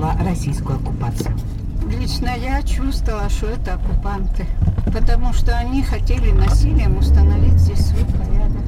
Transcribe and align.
пережила 0.00 0.14
российскую 0.24 0.76
оккупацию? 0.78 1.36
Лично 1.88 2.30
я 2.36 2.62
чувствовала, 2.62 3.28
что 3.28 3.46
это 3.46 3.74
оккупанты, 3.74 4.46
потому 4.92 5.32
что 5.32 5.56
они 5.56 5.82
хотели 5.82 6.30
насилием 6.30 6.98
установить 6.98 7.58
здесь 7.58 7.86
свой 7.86 8.04
порядок. 8.04 8.62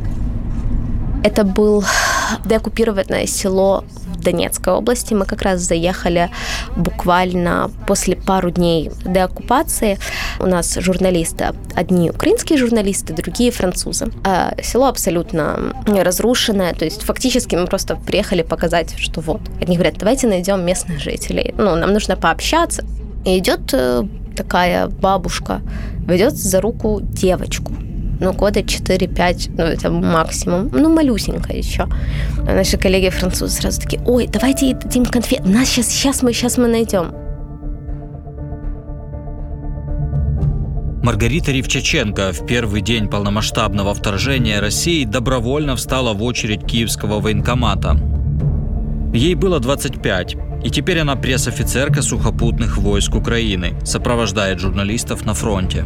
Это 1.22 1.44
был 1.44 1.84
деоккупированное 2.44 3.26
село 3.26 3.84
Донецкой 4.22 4.74
области. 4.74 5.14
Мы 5.14 5.24
как 5.24 5.42
раз 5.42 5.60
заехали 5.60 6.30
буквально 6.76 7.70
после 7.86 8.16
пару 8.16 8.50
дней 8.50 8.90
деоккупации. 9.04 9.98
У 10.38 10.46
нас 10.46 10.74
журналисты, 10.80 11.52
одни 11.74 12.10
украинские 12.10 12.58
журналисты, 12.58 13.12
другие 13.12 13.50
французы. 13.50 14.06
А 14.24 14.54
село 14.62 14.86
абсолютно 14.86 15.74
разрушенное, 15.86 16.74
то 16.74 16.84
есть 16.84 17.02
фактически 17.02 17.56
мы 17.56 17.66
просто 17.66 17.96
приехали 17.96 18.42
показать, 18.42 18.94
что 18.98 19.20
вот. 19.20 19.40
Они 19.60 19.76
говорят, 19.76 19.94
давайте 19.98 20.26
найдем 20.26 20.64
местных 20.64 21.00
жителей. 21.00 21.54
Ну, 21.56 21.76
нам 21.76 21.92
нужно 21.92 22.16
пообщаться. 22.16 22.84
И 23.24 23.38
идет 23.38 23.72
э, 23.72 24.04
такая 24.36 24.88
бабушка, 24.88 25.60
ведет 26.06 26.34
за 26.34 26.60
руку 26.60 27.00
девочку 27.02 27.72
ну, 28.22 28.32
года 28.32 28.60
4-5, 28.60 29.54
ну, 29.56 29.64
это 29.64 29.90
максимум, 29.90 30.70
ну, 30.72 30.94
малюсенькая 30.94 31.56
еще. 31.56 31.88
Наши 32.46 32.78
коллеги 32.78 33.10
французы 33.10 33.60
сразу 33.60 33.80
такие, 33.80 34.00
ой, 34.06 34.28
давайте 34.28 34.74
дадим 34.74 35.04
конфет, 35.04 35.44
нас 35.44 35.68
сейчас, 35.68 35.88
сейчас 35.88 36.22
мы, 36.22 36.32
сейчас 36.32 36.56
мы 36.56 36.68
найдем. 36.68 37.12
Маргарита 41.02 41.50
Ревчаченко 41.50 42.32
в 42.32 42.46
первый 42.46 42.80
день 42.80 43.08
полномасштабного 43.08 43.92
вторжения 43.92 44.60
России 44.60 45.04
добровольно 45.04 45.74
встала 45.74 46.12
в 46.12 46.22
очередь 46.22 46.64
киевского 46.64 47.18
военкомата. 47.18 47.98
Ей 49.12 49.34
было 49.34 49.58
25, 49.58 50.36
и 50.62 50.70
теперь 50.70 51.00
она 51.00 51.16
пресс-офицерка 51.16 52.02
сухопутных 52.02 52.78
войск 52.78 53.16
Украины, 53.16 53.74
сопровождает 53.84 54.60
журналистов 54.60 55.26
на 55.26 55.34
фронте. 55.34 55.84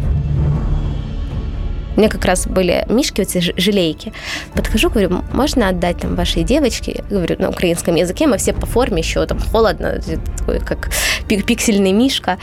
У 1.96 2.00
меня 2.00 2.10
как 2.10 2.24
раз 2.26 2.46
были 2.46 2.84
мишки, 2.88 3.22
эти 3.22 3.38
желейки. 3.58 4.12
Подхожу, 4.54 4.90
говорю, 4.90 5.22
можно 5.32 5.68
отдать 5.68 5.98
там 5.98 6.14
вашей 6.14 6.44
девочке? 6.44 7.04
Говорю, 7.10 7.36
на 7.38 7.48
украинском 7.48 7.94
языке, 7.94 8.26
мы 8.26 8.36
все 8.36 8.52
по 8.52 8.66
форме 8.66 8.98
еще, 8.98 9.24
там 9.26 9.40
холодно, 9.40 9.98
такой, 10.38 10.60
как 10.60 10.90
пиксельный 11.26 11.92
мишка. 11.92 12.38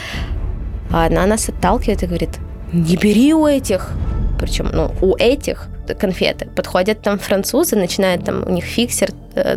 А 0.92 1.06
она 1.06 1.26
нас 1.28 1.50
отталкивает 1.50 2.04
и 2.04 2.08
говорит, 2.08 2.32
не 2.72 2.98
бери 2.98 3.34
у 3.34 3.46
этих. 3.46 3.92
Причем, 4.40 4.70
ну, 4.74 4.92
у 5.02 5.16
этих 5.16 5.68
конфеты. 6.00 6.48
Подходят 6.48 7.02
там 7.02 7.20
французы, 7.20 7.76
начинают 7.76 8.26
там 8.26 8.44
у 8.48 8.52
них 8.52 8.66
фиксер 8.66 9.12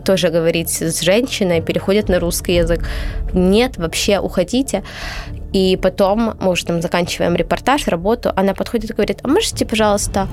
тоже 0.05 0.29
говорить 0.29 0.71
с 0.71 1.01
женщиной, 1.03 1.61
переходят 1.61 2.09
на 2.09 2.19
русский 2.19 2.55
язык. 2.55 2.89
Нет, 3.33 3.77
вообще 3.77 4.19
уходите. 4.19 4.83
И 5.57 5.77
потом 5.77 6.35
мы 6.41 6.51
уже 6.51 6.67
там 6.67 6.83
заканчиваем 6.83 7.37
репортаж, 7.37 7.89
работу, 7.89 8.33
она 8.37 8.53
подходит 8.53 8.91
и 8.91 8.95
говорит, 8.95 9.21
а 9.23 9.29
можете, 9.29 9.65
пожалуйста, 9.65 10.29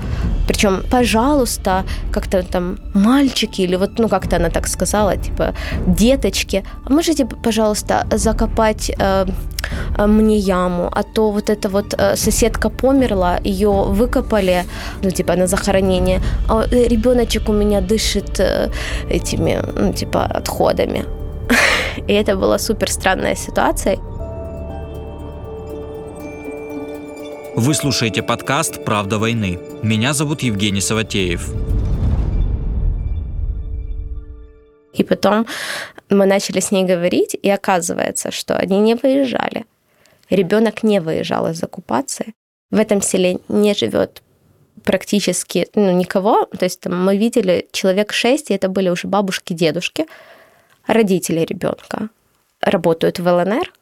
причем, 0.46 0.82
пожалуйста, 0.90 1.84
как-то 2.12 2.42
там 2.42 2.78
мальчики, 2.94 3.62
или 3.62 3.76
вот, 3.76 3.98
ну, 3.98 4.08
как-то 4.08 4.36
она 4.36 4.50
так 4.50 4.66
сказала, 4.66 5.16
типа, 5.16 5.54
деточки, 5.86 6.62
а 6.84 6.92
можете, 6.92 7.24
пожалуйста, 7.24 8.06
закопать 8.10 8.90
э, 8.98 9.26
э, 9.98 10.06
мне 10.06 10.36
яму, 10.36 10.90
а 10.92 11.02
то 11.02 11.30
вот 11.30 11.48
эта 11.48 11.68
вот 11.68 11.94
э, 11.94 12.16
соседка 12.16 12.68
померла, 12.68 13.38
ее 13.44 13.70
выкопали, 13.70 14.64
ну, 15.02 15.10
типа, 15.10 15.36
на 15.36 15.46
захоронение, 15.46 16.20
а 16.48 16.66
э, 16.70 16.88
ребеночек 16.88 17.48
у 17.48 17.52
меня 17.52 17.80
дышит 17.80 18.40
э, 18.40 18.70
этими, 19.34 19.60
ну, 19.76 19.92
типа, 19.92 20.24
отходами. 20.24 21.04
И 22.08 22.12
это 22.12 22.36
была 22.36 22.58
супер 22.58 22.90
странная 22.90 23.34
ситуация. 23.34 23.98
Вы 27.56 27.74
слушаете 27.74 28.22
подкаст 28.22 28.84
«Правда 28.84 29.18
войны». 29.18 29.58
Меня 29.82 30.12
зовут 30.12 30.42
Евгений 30.42 30.80
Саватеев. 30.80 31.48
И 34.98 35.04
потом 35.04 35.46
мы 36.10 36.26
начали 36.26 36.60
с 36.60 36.72
ней 36.72 36.84
говорить, 36.84 37.36
и 37.42 37.50
оказывается, 37.50 38.30
что 38.30 38.56
они 38.56 38.78
не 38.78 38.94
выезжали. 38.94 39.64
Ребенок 40.30 40.82
не 40.82 41.00
выезжал 41.00 41.46
из 41.48 41.62
оккупации. 41.62 42.34
В 42.70 42.78
этом 42.78 43.02
селе 43.02 43.38
не 43.48 43.74
живет 43.74 44.22
практически 44.84 45.68
ну, 45.74 45.90
никого. 45.92 46.46
То 46.58 46.64
есть 46.64 46.80
там, 46.80 47.04
мы 47.04 47.16
видели 47.16 47.66
человек 47.72 48.12
шесть, 48.12 48.50
и 48.50 48.54
это 48.54 48.68
были 48.68 48.88
уже 48.88 49.08
бабушки, 49.08 49.52
дедушки, 49.52 50.06
родители 50.86 51.40
ребенка 51.40 52.08
работают 52.60 53.18
в 53.18 53.26
ЛНР. 53.26 53.72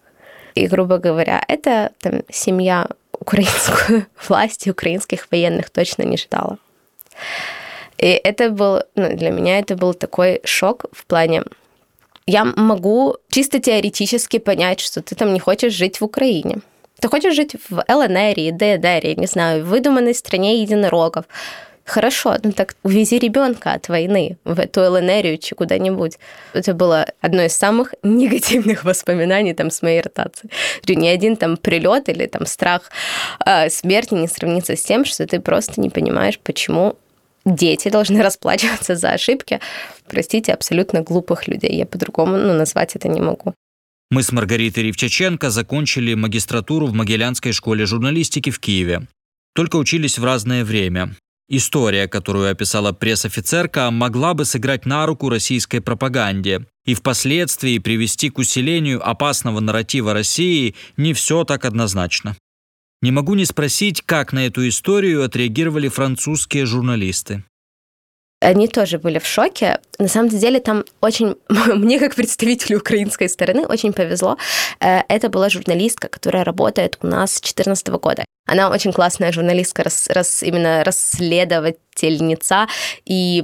И, 0.55 0.67
грубо 0.67 0.99
говоря, 0.99 1.43
это 1.49 1.93
там, 2.01 2.23
семья 2.31 2.87
украинскую 3.19 4.07
власть 4.29 4.67
и 4.67 4.71
украинских 4.71 5.29
военных 5.31 5.71
точно 5.71 6.03
не 6.03 6.17
ждала. 6.17 6.59
И 7.99 8.07
это 8.07 8.51
был, 8.51 8.83
ну, 8.95 9.17
для 9.17 9.31
меня 9.31 9.59
это 9.59 9.77
был 9.77 9.95
такой 9.95 10.41
шок 10.45 10.87
в 10.93 11.05
плане, 11.07 11.45
я 12.27 12.45
могу 12.45 13.17
чисто 13.31 13.59
теоретически 13.59 14.39
понять, 14.39 14.81
что 14.81 15.03
ты 15.03 15.15
там 15.15 15.35
не 15.35 15.41
хочешь 15.41 15.73
жить 15.73 16.01
в 16.01 16.05
Украине. 16.05 16.59
Ты 17.03 17.09
хочешь 17.09 17.35
жить 17.35 17.57
в 17.69 17.85
ЛНР, 17.89 18.53
ДНР, 18.57 19.19
не 19.19 19.27
знаю, 19.27 19.65
в 19.65 19.69
выдуманной 19.69 20.15
стране 20.15 20.63
единорогов. 20.63 21.25
Хорошо, 21.85 22.37
ну 22.45 22.53
так 22.53 22.77
увези 22.85 23.19
ребенка 23.19 23.73
от 23.73 23.89
войны 23.89 24.37
в 24.45 24.61
эту 24.61 24.83
ЛНРию 24.83 25.37
чи 25.39 25.57
куда-нибудь. 25.57 26.19
Это 26.53 26.75
было 26.75 27.07
одно 27.21 27.43
из 27.43 27.57
самых 27.57 27.95
негативных 28.05 28.85
воспоминаний 28.85 29.53
там 29.53 29.73
с 29.73 29.83
моей 29.83 30.01
ротации. 30.01 30.49
Ни 30.87 31.09
один 31.09 31.37
там 31.37 31.57
прилет 31.57 32.09
или 32.09 32.27
там 32.27 32.47
страх 32.47 32.93
э, 33.45 33.69
смерти 33.69 34.15
не 34.15 34.29
сравнится 34.29 34.77
с 34.77 34.83
тем, 34.83 35.05
что 35.05 35.27
ты 35.27 35.41
просто 35.41 35.81
не 35.81 35.91
понимаешь, 35.91 36.39
почему 36.39 36.95
дети 37.45 37.89
должны 37.89 38.23
расплачиваться 38.23 38.95
за 38.95 39.11
ошибки, 39.11 39.59
простите, 40.07 40.53
абсолютно 40.53 41.01
глупых 41.01 41.49
людей. 41.49 41.75
Я 41.75 41.85
по-другому 41.85 42.37
ну, 42.37 42.53
назвать 42.53 42.95
это 42.95 43.09
не 43.09 43.21
могу. 43.21 43.55
Мы 44.13 44.23
с 44.23 44.31
Маргаритой 44.31 44.83
Ривчаченко 44.83 45.49
закончили 45.49 46.13
магистратуру 46.13 46.87
в 46.87 46.93
Могилянской 46.93 47.53
школе 47.53 47.87
журналистики 47.87 48.51
в 48.51 48.61
Киеве. 48.61 49.09
Только 49.55 49.77
учились 49.77 50.19
в 50.19 50.25
разное 50.25 50.67
время. 50.67 51.17
История, 51.49 52.07
которую 52.09 52.51
описала 52.51 52.93
пресс-офицерка, 52.93 53.91
могла 53.91 54.35
бы 54.35 54.45
сыграть 54.45 54.85
на 54.85 55.07
руку 55.07 55.31
российской 55.31 55.81
пропаганде 55.81 56.67
и 56.85 56.93
впоследствии 56.93 57.79
привести 57.79 58.29
к 58.29 58.37
усилению 58.37 59.01
опасного 59.03 59.61
нарратива 59.61 60.13
России 60.13 60.75
не 60.99 61.15
все 61.15 61.45
так 61.45 61.65
однозначно. 61.65 62.37
Не 63.01 63.13
могу 63.13 63.33
не 63.33 63.47
спросить, 63.47 64.03
как 64.03 64.35
на 64.35 64.45
эту 64.45 64.69
историю 64.69 65.25
отреагировали 65.25 65.89
французские 65.89 66.67
журналисты 66.67 67.45
они 68.43 68.69
тоже 68.69 68.99
были 68.99 69.19
в 69.19 69.27
шоке. 69.27 69.79
На 69.99 70.09
самом 70.09 70.29
деле 70.29 70.61
там 70.61 70.85
очень, 71.01 71.37
мне 71.49 71.99
как 71.99 72.15
представителю 72.15 72.79
украинской 72.79 73.29
стороны 73.29 73.67
очень 73.67 73.93
повезло. 73.93 74.37
Э, 74.81 75.03
это 75.09 75.29
была 75.29 75.49
журналистка, 75.49 76.09
которая 76.09 76.45
работает 76.45 76.99
у 77.03 77.07
нас 77.07 77.33
с 77.33 77.41
2014 77.41 77.89
года. 77.89 78.25
Она 78.47 78.71
очень 78.71 78.93
классная 78.93 79.33
журналистка, 79.33 79.85
рас, 79.85 80.09
рас, 80.09 80.43
именно 80.43 80.83
расследовательница, 80.85 82.67
и 83.05 83.41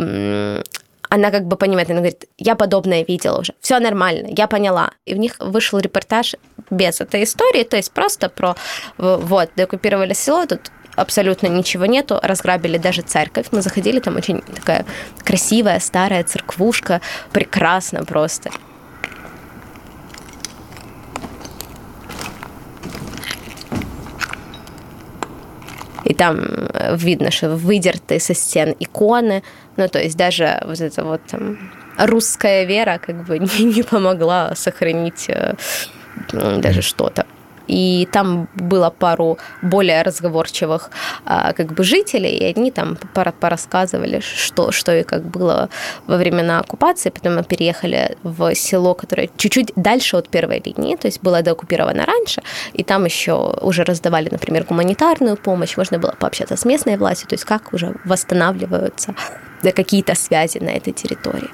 она 1.08 1.30
как 1.30 1.46
бы 1.46 1.56
понимает, 1.56 1.88
она 1.90 2.00
говорит, 2.00 2.24
я 2.36 2.54
подобное 2.54 3.04
видела 3.04 3.40
уже, 3.40 3.54
все 3.60 3.78
нормально, 3.78 4.28
я 4.36 4.46
поняла. 4.46 4.90
И 5.06 5.14
в 5.14 5.18
них 5.18 5.36
вышел 5.38 5.78
репортаж 5.78 6.34
без 6.70 7.00
этой 7.00 7.24
истории, 7.24 7.64
то 7.64 7.76
есть 7.76 7.92
просто 7.92 8.28
про, 8.28 8.56
вот, 8.98 9.50
деоккупировали 9.56 10.12
село, 10.12 10.46
тут 10.46 10.70
абсолютно 11.00 11.46
ничего 11.48 11.86
нету, 11.86 12.18
разграбили 12.22 12.78
даже 12.78 13.02
церковь. 13.02 13.46
Мы 13.50 13.62
заходили, 13.62 14.00
там 14.00 14.16
очень 14.16 14.40
такая 14.40 14.84
красивая 15.24 15.80
старая 15.80 16.24
церквушка, 16.24 17.00
прекрасно 17.32 18.04
просто. 18.04 18.50
и 26.08 26.14
там 26.14 26.38
э, 26.72 26.96
видно, 26.96 27.30
что 27.30 27.50
выдерты 27.50 28.18
со 28.18 28.34
стен 28.34 28.74
иконы, 28.80 29.42
ну, 29.76 29.88
то 29.88 29.98
есть 29.98 30.16
даже 30.16 30.58
вот 30.64 30.80
эта 30.80 31.04
вот 31.04 31.20
там 31.26 31.58
русская 31.98 32.64
вера 32.64 32.98
как 32.98 33.26
бы 33.26 33.38
не, 33.38 33.64
не 33.76 33.82
помогла 33.82 34.54
сохранить 34.54 35.26
э, 35.28 35.54
даже 36.32 36.80
что-то 36.80 37.26
и 37.68 38.08
там 38.12 38.48
было 38.54 38.90
пару 38.90 39.38
более 39.62 40.02
разговорчивых 40.02 40.90
а, 41.24 41.52
как 41.52 41.72
бы 41.74 41.84
жителей, 41.84 42.36
и 42.36 42.44
они 42.44 42.70
там 42.70 42.96
порассказывали, 43.14 44.20
что, 44.20 44.72
что 44.72 44.92
и 44.92 45.02
как 45.02 45.24
было 45.24 45.68
во 46.06 46.16
времена 46.16 46.60
оккупации. 46.60 47.10
Потом 47.10 47.36
мы 47.36 47.44
переехали 47.44 48.16
в 48.22 48.54
село, 48.54 48.94
которое 48.94 49.28
чуть-чуть 49.36 49.72
дальше 49.76 50.16
от 50.16 50.28
первой 50.28 50.62
линии, 50.64 50.96
то 50.96 51.08
есть 51.08 51.22
было 51.22 51.42
деоккупировано 51.42 52.04
раньше, 52.06 52.42
и 52.72 52.82
там 52.82 53.04
еще 53.04 53.34
уже 53.60 53.84
раздавали, 53.84 54.28
например, 54.30 54.64
гуманитарную 54.64 55.36
помощь, 55.36 55.76
можно 55.76 55.98
было 55.98 56.14
пообщаться 56.18 56.56
с 56.56 56.64
местной 56.64 56.96
властью, 56.96 57.28
то 57.28 57.34
есть 57.34 57.44
как 57.44 57.72
уже 57.72 57.94
восстанавливаются 58.04 59.14
какие-то 59.62 60.14
связи 60.14 60.58
на 60.58 60.70
этой 60.70 60.92
территории. 60.92 61.50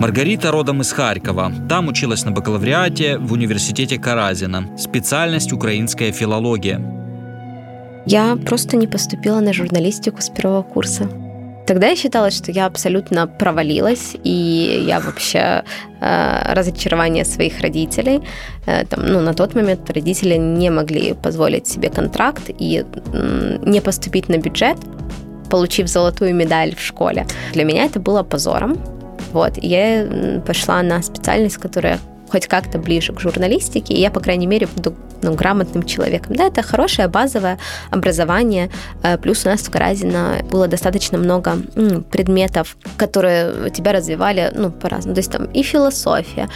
Маргарита 0.00 0.50
родом 0.50 0.80
из 0.80 0.92
Харькова. 0.92 1.52
Там 1.68 1.88
училась 1.88 2.24
на 2.24 2.30
бакалавриате 2.30 3.18
в 3.18 3.34
университете 3.34 3.98
Каразина. 3.98 4.74
Специальность 4.78 5.52
украинская 5.52 6.10
филология. 6.10 6.80
Я 8.06 8.36
просто 8.36 8.78
не 8.78 8.86
поступила 8.86 9.40
на 9.40 9.52
журналистику 9.52 10.22
с 10.22 10.30
первого 10.30 10.62
курса. 10.62 11.06
Тогда 11.66 11.88
я 11.88 11.96
считала, 11.96 12.30
что 12.30 12.50
я 12.50 12.64
абсолютно 12.64 13.26
провалилась, 13.26 14.16
и 14.24 14.84
я 14.88 15.00
вообще 15.00 15.64
э, 16.00 16.54
разочарование 16.54 17.26
своих 17.26 17.60
родителей. 17.60 18.22
Э, 18.64 18.86
там, 18.86 19.06
ну, 19.06 19.20
на 19.20 19.34
тот 19.34 19.54
момент 19.54 19.90
родители 19.90 20.38
не 20.38 20.70
могли 20.70 21.12
позволить 21.12 21.68
себе 21.68 21.90
контракт 21.90 22.50
и 22.58 22.86
э, 23.12 23.58
не 23.66 23.80
поступить 23.82 24.30
на 24.30 24.38
бюджет, 24.38 24.78
получив 25.50 25.88
золотую 25.88 26.34
медаль 26.34 26.74
в 26.74 26.80
школе. 26.80 27.26
Для 27.52 27.64
меня 27.64 27.84
это 27.84 28.00
было 28.00 28.22
позором. 28.22 28.78
Вот, 29.32 29.58
и 29.58 29.66
я 29.66 30.40
пошла 30.44 30.82
на 30.82 31.02
специальность, 31.02 31.56
которая 31.58 31.98
хоть 32.30 32.46
как-то 32.46 32.78
ближе 32.78 33.12
к 33.12 33.20
журналистике, 33.20 33.94
и 33.94 34.00
я, 34.00 34.10
по 34.10 34.20
крайней 34.20 34.46
мере, 34.46 34.68
буду 34.74 34.94
ну, 35.22 35.34
грамотным 35.34 35.82
человеком. 35.82 36.36
Да, 36.36 36.46
это 36.46 36.62
хорошее 36.62 37.08
базовое 37.08 37.58
образование. 37.90 38.70
Э, 39.02 39.18
плюс 39.18 39.44
у 39.46 39.48
нас 39.48 39.60
в 39.60 39.70
Каразино 39.70 40.38
было 40.50 40.68
достаточно 40.68 41.18
много 41.18 41.58
предметов, 42.10 42.76
которые 42.96 43.70
тебя 43.70 43.92
развивали, 43.92 44.52
ну, 44.54 44.70
по-разному. 44.70 45.14
То 45.14 45.20
есть 45.20 45.32
там 45.32 45.44
и 45.46 45.62
философия, 45.62 46.48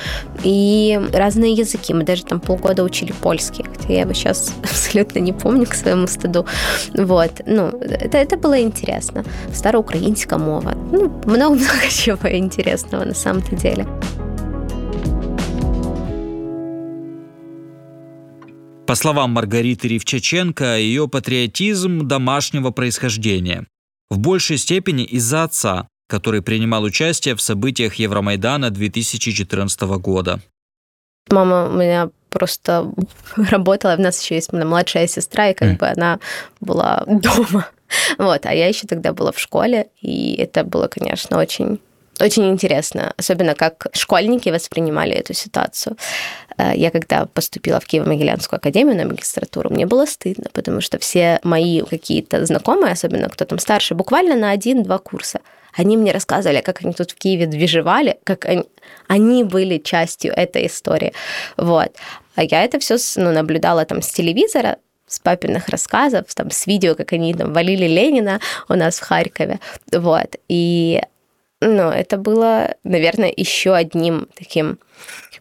и 0.43 1.01
разные 1.13 1.53
языки. 1.53 1.95
Мы 1.95 2.05
даже 2.05 2.25
там 2.25 2.41
полгода 2.41 2.83
учили 2.83 3.13
польский, 3.13 3.65
хотя 3.65 3.93
я 3.93 4.01
его 4.01 4.13
сейчас 4.13 4.53
абсолютно 4.63 5.19
не 5.19 5.33
помню 5.33 5.67
к 5.67 5.75
своему 5.75 6.07
стыду. 6.07 6.47
Вот. 6.95 7.31
Ну, 7.47 7.69
это, 7.81 8.19
это 8.19 8.37
было 8.37 8.61
интересно. 8.61 9.25
Староукраинская 9.53 10.39
мова. 10.39 10.75
Ну, 10.93 11.09
много-много 11.25 11.89
чего 11.91 12.31
интересного 12.31 13.05
на 13.05 13.15
самом-то 13.15 13.57
деле. 13.57 13.87
По 18.87 18.97
словам 18.97 19.31
Маргариты 19.31 19.89
Ривчаченко, 19.89 20.77
ее 20.77 21.09
патриотизм 21.09 22.07
домашнего 22.07 22.71
происхождения. 22.71 23.67
В 24.11 24.19
большей 24.19 24.59
степени 24.59 25.05
из-за 25.05 25.45
отца, 25.45 25.89
который 26.07 26.43
принимал 26.43 26.83
участие 26.83 27.35
в 27.35 27.41
событиях 27.41 27.95
Евромайдана 27.95 28.69
2014 28.69 29.81
года. 29.99 30.41
Мама 31.31 31.71
у 31.71 31.73
меня 31.73 32.11
просто 32.29 32.93
работала, 33.37 33.97
у 33.97 34.03
нас 34.03 34.23
еще 34.23 34.35
есть 34.35 34.53
младшая 34.53 35.07
сестра, 35.07 35.49
и 35.49 35.55
как 35.55 35.69
mm. 35.71 35.79
бы 35.79 35.87
она 35.87 36.19
была 36.61 37.05
дома. 37.07 37.69
Вот, 38.19 38.45
а 38.45 38.53
я 38.53 38.67
еще 38.67 38.89
тогда 38.89 39.13
была 39.13 39.31
в 39.31 39.39
школе, 39.39 39.89
и 40.01 40.35
это 40.35 40.65
было, 40.65 40.89
конечно, 40.89 41.39
очень 41.39 41.79
очень 42.21 42.49
интересно, 42.49 43.13
особенно 43.17 43.55
как 43.55 43.87
школьники 43.93 44.49
воспринимали 44.51 45.13
эту 45.13 45.35
ситуацию. 45.35 45.97
Э, 46.59 46.73
я 46.75 46.91
когда 46.91 47.27
поступила 47.27 47.81
в 47.81 47.87
Киево-Могилянскую 47.87 48.57
академию 48.57 48.97
на 48.97 49.05
магистратуру, 49.05 49.71
мне 49.71 49.87
было 49.87 50.07
стыдно, 50.07 50.51
потому 50.53 50.81
что 50.81 50.99
все 50.99 51.41
мои 51.43 51.81
какие-то 51.83 52.45
знакомые, 52.47 52.93
особенно 52.93 53.29
кто 53.29 53.45
там 53.45 53.59
старше, 53.59 53.95
буквально 53.95 54.37
на 54.37 54.51
один-два 54.51 54.99
курса, 54.99 55.41
они 55.77 55.97
мне 55.97 56.13
рассказывали, 56.13 56.61
как 56.61 56.83
они 56.83 56.93
тут 56.93 57.11
в 57.11 57.15
Киеве 57.17 57.47
движевали, 57.47 58.19
как 58.25 58.45
они, 58.45 58.65
они 59.09 59.45
были 59.45 59.79
частью 59.79 60.33
этой 60.33 60.67
истории. 60.67 61.13
Вот. 61.57 61.93
А 62.37 62.45
я 62.45 62.65
это 62.65 62.79
все 62.79 62.97
ну, 63.17 63.33
наблюдала 63.33 63.85
там 63.85 64.03
с 64.03 64.11
телевизора, 64.11 64.77
с 65.07 65.19
папиных 65.19 65.69
рассказов, 65.69 66.27
там, 66.35 66.51
с 66.51 66.67
видео, 66.67 66.95
как 66.95 67.13
они 67.13 67.35
там 67.35 67.53
валили 67.53 67.87
Ленина 67.87 68.41
у 68.69 68.75
нас 68.75 68.99
в 68.99 69.03
Харькове. 69.03 69.61
Вот. 69.93 70.37
И 70.49 71.01
ну, 71.65 71.91
это 71.91 72.17
было, 72.17 72.75
наверное, 72.85 73.33
еще 73.35 73.75
одним 73.75 74.29
таким 74.35 74.79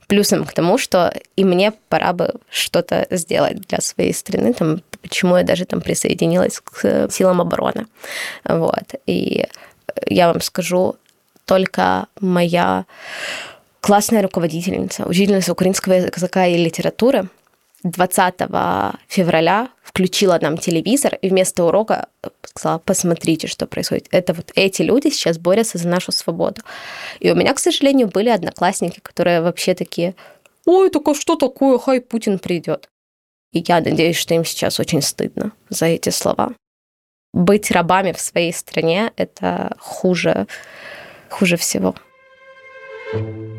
плюсом 0.07 0.45
к 0.45 0.53
тому, 0.53 0.77
что 0.77 1.13
и 1.35 1.43
мне 1.43 1.71
пора 1.89 2.13
бы 2.13 2.33
что-то 2.49 3.07
сделать 3.09 3.61
для 3.61 3.79
своей 3.79 4.13
страны, 4.13 4.53
там, 4.53 4.81
почему 5.01 5.37
я 5.37 5.43
даже 5.43 5.65
там 5.65 5.81
присоединилась 5.81 6.59
к 6.59 7.09
силам 7.11 7.41
обороны. 7.41 7.87
Вот. 8.45 8.95
И 9.05 9.45
я 10.07 10.27
вам 10.27 10.41
скажу, 10.41 10.95
только 11.45 12.07
моя 12.19 12.85
классная 13.81 14.21
руководительница, 14.21 15.05
учительница 15.05 15.51
украинского 15.51 15.93
языка 15.93 16.45
и 16.45 16.57
литературы 16.57 17.27
20 17.83 18.35
февраля 19.07 19.69
включила 19.93 20.39
нам 20.41 20.57
телевизор 20.57 21.15
и 21.21 21.29
вместо 21.29 21.65
урока 21.65 22.07
сказала, 22.43 22.79
посмотрите, 22.79 23.47
что 23.47 23.67
происходит. 23.67 24.07
Это 24.09 24.33
вот 24.33 24.51
эти 24.55 24.81
люди 24.81 25.09
сейчас 25.09 25.37
борются 25.37 25.77
за 25.77 25.87
нашу 25.87 26.11
свободу. 26.11 26.61
И 27.19 27.31
у 27.31 27.35
меня, 27.35 27.53
к 27.53 27.59
сожалению, 27.59 28.07
были 28.07 28.29
одноклассники, 28.29 28.99
которые 28.99 29.41
вообще 29.41 29.75
такие, 29.75 30.15
ой, 30.65 30.89
только 30.89 31.13
что 31.13 31.35
такое, 31.35 31.77
хай 31.77 32.01
Путин 32.01 32.39
придет. 32.39 32.89
И 33.51 33.63
я 33.67 33.81
надеюсь, 33.81 34.17
что 34.17 34.33
им 34.33 34.43
сейчас 34.45 34.79
очень 34.79 35.03
стыдно 35.03 35.51
за 35.69 35.85
эти 35.85 36.09
слова. 36.09 36.53
Быть 37.31 37.69
рабами 37.69 38.13
в 38.13 38.19
своей 38.19 38.51
стране– 38.51 39.11
это 39.15 39.75
хуже, 39.79 40.47
хуже 41.29 41.55
всего. 41.57 41.95
thank 43.13 43.27
you 43.27 43.52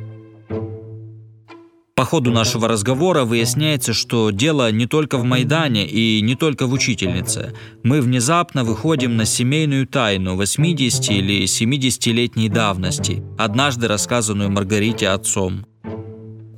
по 2.05 2.11
ходу 2.11 2.31
нашего 2.31 2.69
разговора 2.69 3.25
выясняется, 3.25 3.95
что 3.95 4.29
дело 4.29 4.71
не 4.71 4.87
только 4.87 5.17
в 5.17 5.25
Майдане 5.25 5.87
и 5.87 6.21
не 6.21 6.35
только 6.35 6.67
в 6.67 6.73
учительнице. 6.75 7.55
Мы 7.83 8.03
внезапно 8.03 8.63
выходим 8.63 9.17
на 9.17 9.25
семейную 9.25 9.87
тайну 9.87 10.37
80 10.37 11.11
или 11.11 11.45
70-летней 11.45 12.51
давности, 12.51 13.23
однажды 13.39 13.89
рассказанную 13.89 14.51
Маргарите 14.51 15.09
отцом. 15.09 15.65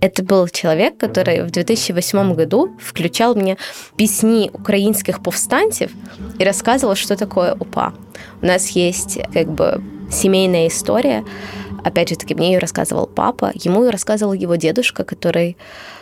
Это 0.00 0.24
был 0.24 0.48
человек, 0.48 0.98
который 0.98 1.44
в 1.44 1.52
2008 1.52 2.34
году 2.34 2.76
включал 2.82 3.36
мне 3.36 3.56
песни 3.96 4.50
украинских 4.52 5.22
повстанцев 5.22 5.92
и 6.40 6.44
рассказывал, 6.44 6.96
что 6.96 7.16
такое 7.16 7.54
УПА. 7.54 7.94
У 8.42 8.46
нас 8.46 8.70
есть 8.70 9.20
как 9.32 9.54
бы 9.54 9.80
семейная 10.10 10.66
история, 10.66 11.24
Опять 11.86 12.08
же 12.08 12.16
таки, 12.16 12.34
мне 12.34 12.52
ее 12.52 12.58
рассказывал 12.58 13.06
папа, 13.06 13.52
ему 13.54 13.84
ее 13.84 13.90
рассказывал 13.90 14.32
его 14.32 14.56
дедушка, 14.56 15.04
который 15.04 15.56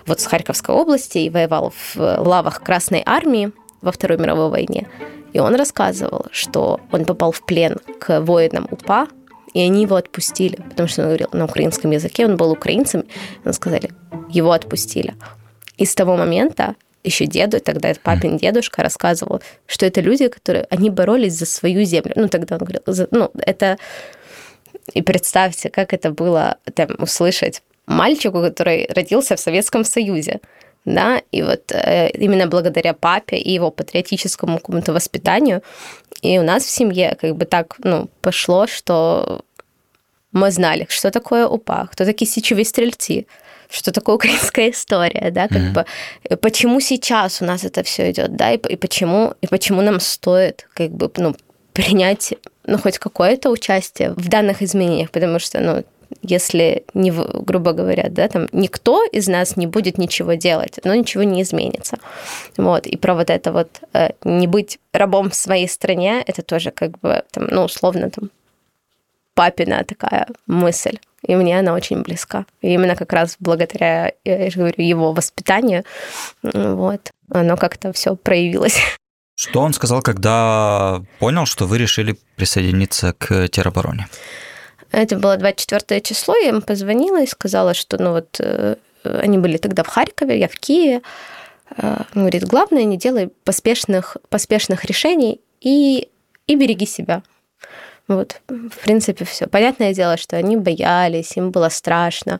вот 0.06 0.18
с 0.18 0.24
Харьковской 0.24 0.74
области 0.74 1.18
и 1.18 1.28
воевал 1.28 1.74
в 1.94 1.96
лавах 1.98 2.62
Красной 2.62 3.02
Армии 3.04 3.52
во 3.82 3.92
Второй 3.92 4.16
мировой 4.16 4.48
войне. 4.48 4.88
И 5.34 5.40
он 5.40 5.54
рассказывал, 5.56 6.24
что 6.30 6.80
он 6.90 7.04
попал 7.04 7.32
в 7.32 7.44
плен 7.44 7.76
к 8.00 8.22
воинам 8.22 8.66
УПА, 8.70 9.08
и 9.52 9.60
они 9.60 9.82
его 9.82 9.96
отпустили, 9.96 10.56
потому 10.70 10.88
что 10.88 11.02
он 11.02 11.08
говорил 11.08 11.28
на 11.32 11.44
украинском 11.44 11.90
языке, 11.90 12.24
он 12.24 12.38
был 12.38 12.50
украинцем, 12.50 13.02
и 13.02 13.46
он 13.46 13.52
сказали, 13.52 13.90
его 14.30 14.52
отпустили. 14.52 15.12
И 15.76 15.84
с 15.84 15.94
того 15.94 16.16
момента 16.16 16.76
еще 17.02 17.26
деду, 17.26 17.60
тогда 17.60 17.90
это 17.90 18.00
папин 18.00 18.38
дедушка 18.38 18.82
рассказывал, 18.82 19.42
что 19.66 19.84
это 19.84 20.00
люди, 20.00 20.28
которые, 20.28 20.66
они 20.70 20.88
боролись 20.88 21.34
за 21.34 21.44
свою 21.44 21.84
землю. 21.84 22.14
Ну, 22.16 22.28
тогда 22.28 22.56
он 22.56 22.60
говорил, 22.60 23.08
ну, 23.10 23.30
это 23.36 23.76
и 24.92 25.02
представьте, 25.02 25.70
как 25.70 25.92
это 25.92 26.10
было 26.10 26.58
там, 26.74 26.90
услышать 26.98 27.62
мальчику, 27.86 28.40
который 28.40 28.88
родился 28.94 29.36
в 29.36 29.40
Советском 29.40 29.84
Союзе. 29.84 30.40
Да, 30.84 31.22
и 31.32 31.42
вот 31.42 31.72
э, 31.72 32.10
именно 32.10 32.46
благодаря 32.46 32.92
папе 32.92 33.38
и 33.38 33.50
его 33.50 33.70
патриотическому 33.70 34.58
какому-то 34.58 34.92
воспитанию, 34.92 35.62
и 36.20 36.38
у 36.38 36.42
нас 36.42 36.64
в 36.64 36.70
семье 36.70 37.16
как 37.18 37.36
бы 37.36 37.46
так, 37.46 37.76
ну, 37.78 38.10
пошло, 38.20 38.66
что 38.66 39.40
мы 40.32 40.50
знали, 40.50 40.86
что 40.90 41.10
такое 41.10 41.46
УПА, 41.46 41.88
кто 41.90 42.04
такие 42.04 42.30
сечевые 42.30 42.66
стрельцы, 42.66 43.26
что 43.70 43.92
такое 43.92 44.16
украинская 44.16 44.70
история, 44.70 45.30
да, 45.30 45.48
как 45.48 45.58
mm-hmm. 45.58 45.72
бы 46.28 46.36
почему 46.36 46.80
сейчас 46.80 47.40
у 47.40 47.46
нас 47.46 47.64
это 47.64 47.82
все 47.82 48.10
идет, 48.10 48.36
да, 48.36 48.52
и, 48.52 48.58
и 48.58 48.76
почему 48.76 49.34
и 49.40 49.46
почему 49.46 49.80
нам 49.80 50.00
стоит 50.00 50.68
как 50.74 50.90
бы 50.90 51.10
ну 51.16 51.34
принять 51.74 52.34
ну, 52.66 52.78
хоть 52.78 52.98
какое-то 52.98 53.50
участие 53.50 54.12
в 54.12 54.28
данных 54.28 54.62
изменениях, 54.62 55.10
потому 55.10 55.38
что, 55.38 55.60
ну, 55.60 55.84
если, 56.22 56.84
не, 56.94 57.10
грубо 57.10 57.72
говоря, 57.72 58.06
да, 58.08 58.28
там 58.28 58.46
никто 58.52 59.04
из 59.04 59.28
нас 59.28 59.56
не 59.56 59.66
будет 59.66 59.98
ничего 59.98 60.34
делать, 60.34 60.78
но 60.84 60.94
ничего 60.94 61.24
не 61.24 61.42
изменится. 61.42 61.98
Вот. 62.56 62.86
И 62.86 62.96
про 62.96 63.14
вот 63.14 63.30
это 63.30 63.52
вот 63.52 63.80
э, 63.92 64.10
не 64.24 64.46
быть 64.46 64.78
рабом 64.92 65.30
в 65.30 65.34
своей 65.34 65.68
стране, 65.68 66.22
это 66.26 66.42
тоже 66.42 66.70
как 66.70 66.98
бы, 67.00 67.22
там, 67.32 67.48
ну, 67.50 67.64
условно, 67.64 68.10
там, 68.10 68.30
папина 69.34 69.84
такая 69.84 70.28
мысль. 70.46 70.98
И 71.26 71.34
мне 71.34 71.58
она 71.58 71.74
очень 71.74 72.02
близка. 72.02 72.46
И 72.62 72.72
именно 72.72 72.96
как 72.96 73.12
раз 73.12 73.36
благодаря, 73.40 74.12
я 74.24 74.50
же 74.50 74.58
говорю, 74.58 74.74
его 74.78 75.12
воспитанию, 75.12 75.84
вот, 76.42 77.10
оно 77.30 77.56
как-то 77.56 77.92
все 77.92 78.14
проявилось. 78.14 78.78
Что 79.36 79.60
он 79.60 79.72
сказал, 79.72 80.00
когда 80.00 81.02
понял, 81.18 81.46
что 81.46 81.66
вы 81.66 81.78
решили 81.78 82.16
присоединиться 82.36 83.14
к 83.14 83.48
теробороне? 83.48 84.06
Это 84.92 85.16
было 85.16 85.36
24 85.36 86.00
число, 86.00 86.36
я 86.36 86.48
ему 86.48 86.60
позвонила 86.60 87.20
и 87.20 87.26
сказала, 87.26 87.74
что 87.74 88.00
ну 88.00 88.12
вот 88.12 88.36
э, 88.38 88.76
они 89.02 89.38
были 89.38 89.56
тогда 89.56 89.82
в 89.82 89.88
Харькове, 89.88 90.38
я 90.38 90.46
в 90.46 90.54
Киеве. 90.54 91.02
Э, 91.76 92.02
он 92.14 92.22
говорит, 92.22 92.44
главное, 92.44 92.84
не 92.84 92.96
делай 92.96 93.28
поспешных, 93.44 94.16
поспешных 94.28 94.84
решений 94.84 95.40
и, 95.60 96.08
и 96.46 96.54
береги 96.54 96.86
себя. 96.86 97.22
Вот, 98.06 98.40
в 98.48 98.84
принципе, 98.84 99.24
все. 99.24 99.46
Понятное 99.48 99.94
дело, 99.94 100.16
что 100.16 100.36
они 100.36 100.56
боялись, 100.56 101.36
им 101.36 101.50
было 101.50 101.70
страшно 101.70 102.38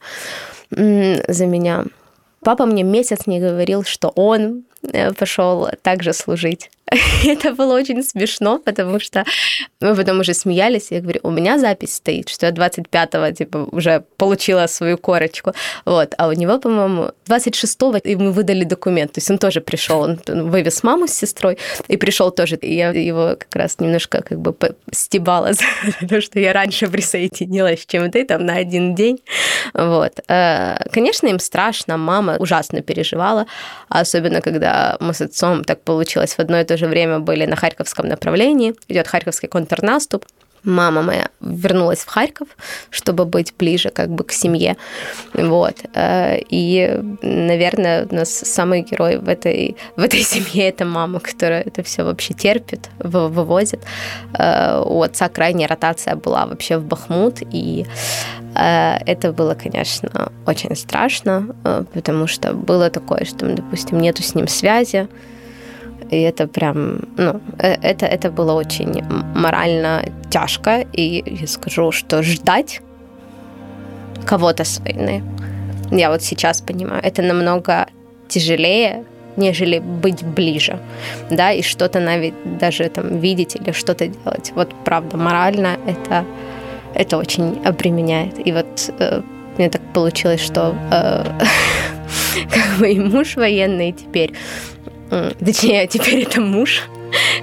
за 0.71 1.47
меня. 1.47 1.85
Папа 2.45 2.67
мне 2.67 2.83
месяц 2.83 3.27
не 3.27 3.41
говорил, 3.41 3.85
что 3.85 4.11
он 4.11 4.65
э, 4.83 5.13
пошел 5.13 5.69
также 5.83 6.13
служить. 6.13 6.71
Это 7.25 7.53
было 7.53 7.75
очень 7.75 8.03
смешно, 8.03 8.59
потому 8.59 9.01
что 9.01 9.25
мы 9.81 9.95
потом 9.95 10.21
уже 10.21 10.35
смеялись. 10.35 10.91
Я 10.91 11.01
говорю, 11.01 11.21
у 11.23 11.31
меня 11.31 11.59
запись 11.59 11.95
стоит, 11.95 12.29
что 12.29 12.47
я 12.47 12.53
25-го 12.53 13.35
типа, 13.35 13.69
уже 13.73 14.05
получила 14.17 14.67
свою 14.67 14.99
корочку. 14.99 15.53
Вот. 15.85 16.15
А 16.19 16.29
у 16.29 16.33
него, 16.33 16.59
по-моему, 16.59 17.11
26-го 17.27 18.01
ему 18.05 18.33
выдали 18.33 18.65
документ. 18.65 19.13
То 19.13 19.19
есть 19.19 19.31
он 19.31 19.39
тоже 19.39 19.61
пришел, 19.61 20.01
он 20.01 20.19
вывез 20.27 20.83
маму 20.83 21.07
с 21.07 21.13
сестрой 21.13 21.59
и 21.89 21.97
пришел 21.97 22.31
тоже. 22.31 22.57
И 22.57 22.75
я 22.75 22.91
его 22.91 23.37
как 23.39 23.55
раз 23.57 23.81
немножко 23.81 24.23
как 24.23 24.39
бы 24.39 24.55
стебала 24.93 25.53
за 26.01 26.07
то, 26.09 26.21
что 26.21 26.39
я 26.39 26.53
раньше 26.53 26.89
присоединилась, 26.89 27.87
чем 27.87 28.11
ты, 28.11 28.25
там, 28.25 28.45
на 28.45 28.55
один 28.55 28.95
день. 28.95 29.21
Вот. 29.73 30.21
Э, 30.29 30.77
конечно, 30.93 31.29
им 31.29 31.39
страшно, 31.39 31.97
мама 31.97 32.37
ужасно 32.39 32.83
переживала, 32.83 33.47
особенно 33.89 34.41
когда 34.41 34.97
мы 35.01 35.15
с 35.15 35.21
отцом 35.21 35.65
так 35.65 35.83
получилось 35.83 36.35
в 36.35 36.39
одно 36.41 36.61
и 36.61 36.65
то 36.75 36.79
же 36.79 36.87
время 36.89 37.21
были 37.21 37.47
на 37.47 37.55
Харьковском 37.55 38.09
направлении, 38.09 38.75
идет 38.89 39.07
Харьковский 39.07 39.49
контрнаступ. 39.49 40.25
Мама 40.65 41.03
моя 41.03 41.29
вернулась 41.41 42.01
в 42.01 42.09
Харьков, 42.09 42.49
чтобы 42.91 43.27
быть 43.27 43.55
ближе 43.59 43.91
как 43.91 44.09
бы 44.09 44.25
к 44.25 44.33
семье. 44.33 44.77
Вот. 45.35 45.77
Э, 45.95 46.39
и, 46.51 47.01
наверное, 47.23 48.07
у 48.11 48.15
нас 48.15 48.31
самый 48.31 48.81
герой 48.81 49.19
в 49.19 49.29
этой, 49.29 49.77
в 49.97 50.01
этой 50.01 50.21
семье– 50.25 50.69
это 50.71 50.85
мама, 50.85 51.21
которая 51.21 51.63
это 51.63 51.83
все 51.83 52.03
вообще 52.03 52.35
терпит, 52.35 52.89
вывозит. 52.99 53.81
Э, 54.39 54.83
у 54.85 55.03
отца 55.03 55.29
крайняя 55.29 55.69
ротация 55.69 56.17
была 56.17 56.47
вообще 56.47 56.79
в 56.79 56.85
Бахмут, 56.85 57.43
и 57.53 57.87
э, 58.57 58.97
это 59.07 59.33
было, 59.33 59.55
конечно, 59.55 60.33
очень 60.47 60.75
страшно, 60.75 61.55
потому 61.93 62.27
что 62.27 62.53
было 62.53 62.91
такое, 62.91 63.25
что, 63.25 63.47
допустим, 63.47 64.01
нету 64.01 64.23
с 64.23 64.35
ним 64.35 64.49
связи, 64.49 65.09
и 66.15 66.21
это 66.21 66.47
прям, 66.47 67.01
ну, 67.17 67.41
э, 67.59 67.75
это, 67.83 68.07
это 68.07 68.31
было 68.31 68.53
очень 68.53 69.03
морально 69.35 70.05
тяжко. 70.31 70.85
И 70.93 71.23
я 71.27 71.47
скажу, 71.47 71.93
что 71.93 72.23
ждать 72.23 72.81
кого-то 74.25 74.65
с 74.65 74.79
войны, 74.79 75.23
я 75.91 76.11
вот 76.11 76.23
сейчас 76.23 76.61
понимаю, 76.61 77.03
это 77.05 77.23
намного 77.23 77.87
тяжелее, 78.29 79.05
нежели 79.37 79.81
быть 79.81 80.23
ближе, 80.23 80.79
да, 81.31 81.53
и 81.53 81.63
что-то 81.63 82.01
даже 82.61 82.89
там 82.89 83.19
видеть 83.19 83.57
или 83.57 83.73
что-то 83.73 84.07
делать. 84.07 84.53
Вот 84.55 84.73
правда, 84.85 85.17
морально 85.17 85.77
это, 85.87 86.25
это 86.95 87.19
очень 87.19 87.61
обременяет. 87.65 88.47
И 88.47 88.53
вот 88.53 88.93
э, 88.99 89.23
мне 89.59 89.69
так 89.69 89.83
получилось, 89.93 90.41
что 90.41 90.75
э, 90.91 91.25
как 92.51 92.79
бы 92.79 92.93
и 92.93 93.01
муж 93.01 93.37
военный 93.37 93.93
теперь, 93.93 94.33
Точнее, 95.45 95.87
теперь 95.95 96.23
это 96.23 96.41
муж, 96.41 96.83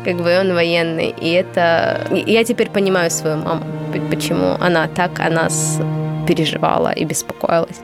как 0.03 0.17
бы 0.17 0.37
он 0.39 0.53
военный. 0.53 1.13
И 1.21 1.31
это... 1.31 2.07
Я 2.11 2.43
теперь 2.43 2.69
понимаю 2.69 3.11
свою 3.11 3.37
маму, 3.37 3.65
почему 4.09 4.57
она 4.59 4.87
так 4.87 5.19
о 5.19 5.29
нас 5.29 5.79
переживала 6.27 6.91
и 6.91 7.05
беспокоилась. 7.05 7.79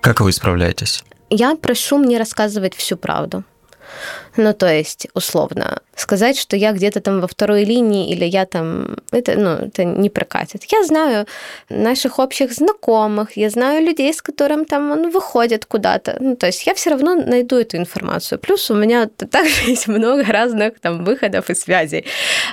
Как 0.00 0.20
вы 0.20 0.32
справляетесь? 0.32 1.04
Я 1.28 1.54
прошу 1.56 1.98
мне 1.98 2.18
рассказывать 2.18 2.74
всю 2.74 2.96
правду. 2.96 3.44
Ну, 4.36 4.52
то 4.52 4.72
есть, 4.72 5.08
условно, 5.14 5.80
сказать, 5.96 6.38
что 6.38 6.56
я 6.56 6.72
где-то 6.72 7.00
там 7.00 7.20
во 7.20 7.26
второй 7.26 7.64
линии 7.64 8.10
или 8.10 8.24
я 8.24 8.46
там... 8.46 8.96
Это, 9.12 9.38
ну, 9.38 9.50
это 9.66 9.84
не 9.84 10.10
прокатит. 10.10 10.64
Я 10.72 10.84
знаю 10.84 11.26
наших 11.68 12.18
общих 12.18 12.52
знакомых, 12.52 13.36
я 13.36 13.50
знаю 13.50 13.84
людей, 13.84 14.12
с 14.12 14.22
которым 14.22 14.64
там 14.64 14.90
он 14.92 15.10
выходит 15.10 15.66
куда-то. 15.66 16.16
Ну, 16.20 16.36
то 16.36 16.46
есть 16.46 16.66
я 16.66 16.74
все 16.74 16.90
равно 16.90 17.14
найду 17.14 17.56
эту 17.56 17.76
информацию. 17.76 18.38
Плюс 18.38 18.70
у 18.70 18.74
меня 18.74 19.06
также 19.06 19.62
есть 19.70 19.88
много 19.88 20.24
разных 20.24 20.80
там 20.80 21.04
выходов 21.04 21.50
и 21.50 21.54
связей. 21.54 22.04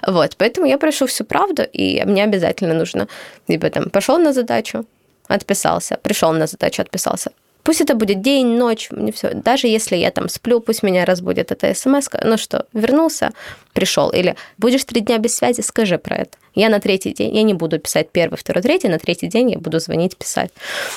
Вот, 0.07 0.35
поэтому 0.37 0.67
я 0.67 0.77
прошу 0.77 1.05
всю 1.05 1.23
правду, 1.23 1.63
и 1.63 2.03
мне 2.05 2.23
обязательно 2.23 2.73
нужно 2.73 3.07
либо 3.47 3.69
там 3.69 3.89
пошел 3.89 4.17
на 4.17 4.33
задачу, 4.33 4.85
отписался, 5.27 5.97
пришел 6.01 6.33
на 6.33 6.47
задачу, 6.47 6.81
отписался, 6.81 7.31
Пусть 7.67 7.81
это 7.81 7.95
будет 7.95 8.21
день, 8.21 8.47
ночь, 8.55 8.87
мне 8.91 9.11
все. 9.11 9.33
Даже 9.33 9.67
если 9.67 9.97
я 9.97 10.09
там 10.09 10.29
сплю, 10.29 10.61
пусть 10.61 10.83
меня 10.83 11.03
разбудит 11.03 11.51
эта 11.51 11.73
смс. 11.73 12.07
Ну 12.23 12.37
что, 12.37 12.65
вернулся, 12.71 13.31
пришел. 13.73 14.09
Или 14.09 14.37
будешь 14.57 14.85
три 14.85 15.01
дня 15.01 15.17
без 15.17 15.35
связи, 15.35 15.59
скажи 15.59 15.97
про 15.97 16.15
это. 16.15 16.37
Я 16.57 16.69
на 16.69 16.79
третий 16.79 17.13
день, 17.13 17.35
я 17.35 17.43
не 17.43 17.53
буду 17.53 17.77
писать 17.77 18.09
первый, 18.11 18.35
второй, 18.35 18.63
третий, 18.63 18.87
на 18.89 18.97
третий 18.97 19.27
день 19.27 19.51
я 19.51 19.59
буду 19.59 19.79
звонить, 19.79 20.17
писать. 20.17 20.49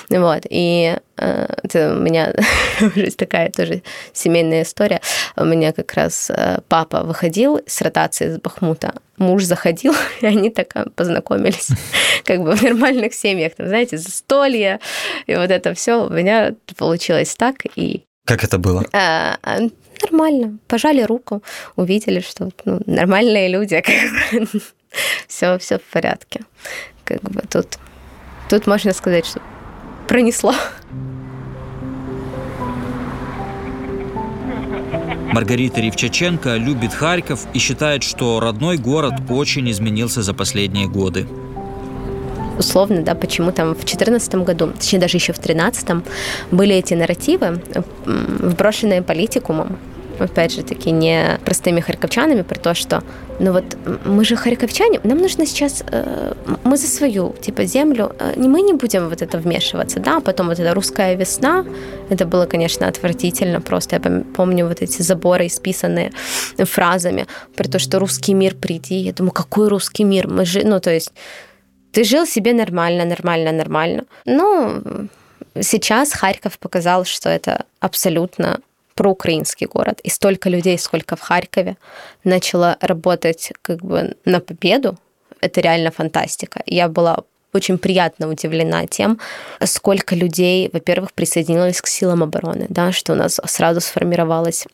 Вот. 0.08 0.46
И 0.48 0.96
э, 1.18 1.46
это 1.62 1.96
у 1.96 2.00
меня 2.00 2.32
такая 3.18 3.50
тоже 3.50 3.82
семейная 4.14 4.62
история. 4.62 5.02
У 5.36 5.44
меня 5.44 5.72
как 5.72 5.92
раз 5.92 6.30
э, 6.30 6.60
папа 6.68 7.02
выходил 7.02 7.60
с 7.66 7.82
ротации 7.82 8.28
из 8.28 8.38
Бахмута, 8.38 8.94
муж 9.18 9.44
заходил, 9.44 9.94
и 10.22 10.26
они 10.26 10.48
так 10.48 10.74
э, 10.76 10.86
познакомились, 10.96 11.68
как 12.24 12.42
бы 12.42 12.56
в 12.56 12.62
нормальных 12.62 13.12
семьях, 13.12 13.54
там, 13.54 13.68
знаете, 13.68 13.98
застолье, 13.98 14.80
и 15.26 15.34
вот 15.34 15.50
это 15.50 15.74
все 15.74 16.06
у 16.06 16.08
меня 16.08 16.54
получилось 16.78 17.34
так, 17.36 17.66
и 17.76 18.04
как 18.24 18.44
это 18.44 18.58
было? 18.58 18.86
А, 18.92 19.36
нормально. 20.02 20.58
Пожали 20.68 21.02
руку, 21.02 21.42
увидели, 21.74 22.20
что 22.20 22.50
ну, 22.64 22.80
нормальные 22.86 23.48
люди. 23.48 23.82
Все, 25.30 25.58
все 25.58 25.78
в 25.78 25.82
порядке. 25.82 26.40
Как 27.04 27.22
бы 27.22 27.42
тут, 27.48 27.78
тут 28.50 28.66
можно 28.66 28.92
сказать, 28.92 29.24
что 29.24 29.40
пронесло. 30.08 30.54
Маргарита 35.32 35.80
Ривчаченко 35.80 36.56
любит 36.56 36.92
Харьков 36.92 37.46
и 37.54 37.60
считает, 37.60 38.02
что 38.02 38.40
родной 38.40 38.76
город 38.76 39.14
очень 39.28 39.70
изменился 39.70 40.22
за 40.22 40.34
последние 40.34 40.88
годы. 40.88 41.28
Условно, 42.58 43.02
да, 43.02 43.14
почему 43.14 43.52
там 43.52 43.68
в 43.70 43.78
2014 43.78 44.34
году, 44.34 44.72
точнее 44.72 44.98
даже 44.98 45.16
еще 45.16 45.32
в 45.32 45.36
2013 45.36 46.04
были 46.50 46.74
эти 46.74 46.94
нарративы, 46.94 47.62
вброшенные 48.04 49.02
политикумом, 49.02 49.78
опять 50.24 50.52
же 50.52 50.62
таки, 50.62 50.90
не 50.90 51.38
простыми 51.44 51.80
харьковчанами, 51.80 52.42
про 52.42 52.58
то, 52.58 52.74
что, 52.74 53.02
ну 53.38 53.52
вот, 53.52 53.64
мы 54.04 54.24
же 54.24 54.36
харьковчане, 54.36 55.00
нам 55.04 55.18
нужно 55.18 55.46
сейчас, 55.46 55.84
э, 55.92 56.34
мы 56.64 56.76
за 56.76 56.86
свою, 56.86 57.34
типа, 57.40 57.64
землю, 57.64 58.12
э, 58.18 58.34
мы 58.36 58.62
не 58.62 58.74
будем 58.74 59.08
вот 59.08 59.22
это 59.22 59.38
вмешиваться, 59.38 60.00
да, 60.00 60.20
потом 60.20 60.48
вот 60.48 60.58
эта 60.58 60.74
русская 60.74 61.14
весна, 61.16 61.64
это 62.10 62.26
было, 62.26 62.46
конечно, 62.46 62.88
отвратительно, 62.88 63.60
просто 63.60 63.96
я 63.96 64.22
помню 64.34 64.66
вот 64.66 64.82
эти 64.82 65.02
заборы, 65.02 65.46
исписанные 65.46 66.12
фразами, 66.58 67.26
про 67.56 67.68
то, 67.68 67.78
что 67.78 67.98
русский 67.98 68.34
мир 68.34 68.54
приди, 68.54 68.96
я 68.96 69.12
думаю, 69.12 69.32
какой 69.32 69.68
русский 69.68 70.04
мир, 70.04 70.28
мы 70.28 70.44
же, 70.44 70.62
ну, 70.64 70.80
то 70.80 70.90
есть, 70.90 71.12
ты 71.92 72.04
жил 72.04 72.26
себе 72.26 72.52
нормально, 72.52 73.04
нормально, 73.04 73.52
нормально. 73.52 74.04
Ну, 74.24 74.82
сейчас 75.60 76.12
Харьков 76.12 76.58
показал, 76.58 77.04
что 77.04 77.28
это 77.28 77.64
абсолютно 77.80 78.60
проукраинский 79.00 79.66
город. 79.66 79.98
И 80.02 80.10
столько 80.10 80.50
людей, 80.50 80.78
сколько 80.78 81.16
в 81.16 81.20
Харькове, 81.20 81.76
начало 82.22 82.76
работать 82.82 83.50
как 83.62 83.78
бы 83.78 84.14
на 84.26 84.40
победу. 84.40 84.98
Это 85.40 85.62
реально 85.62 85.90
фантастика. 85.90 86.62
Я 86.66 86.88
была 86.88 87.20
очень 87.54 87.78
приятно 87.78 88.28
удивлена 88.28 88.86
тем, 88.86 89.18
сколько 89.64 90.14
людей, 90.14 90.68
во-первых, 90.70 91.14
присоединилось 91.14 91.80
к 91.80 91.86
силам 91.86 92.22
обороны, 92.22 92.66
да, 92.68 92.92
что 92.92 93.14
у 93.14 93.16
нас 93.16 93.40
сразу 93.46 93.80
сформировалось 93.80 94.66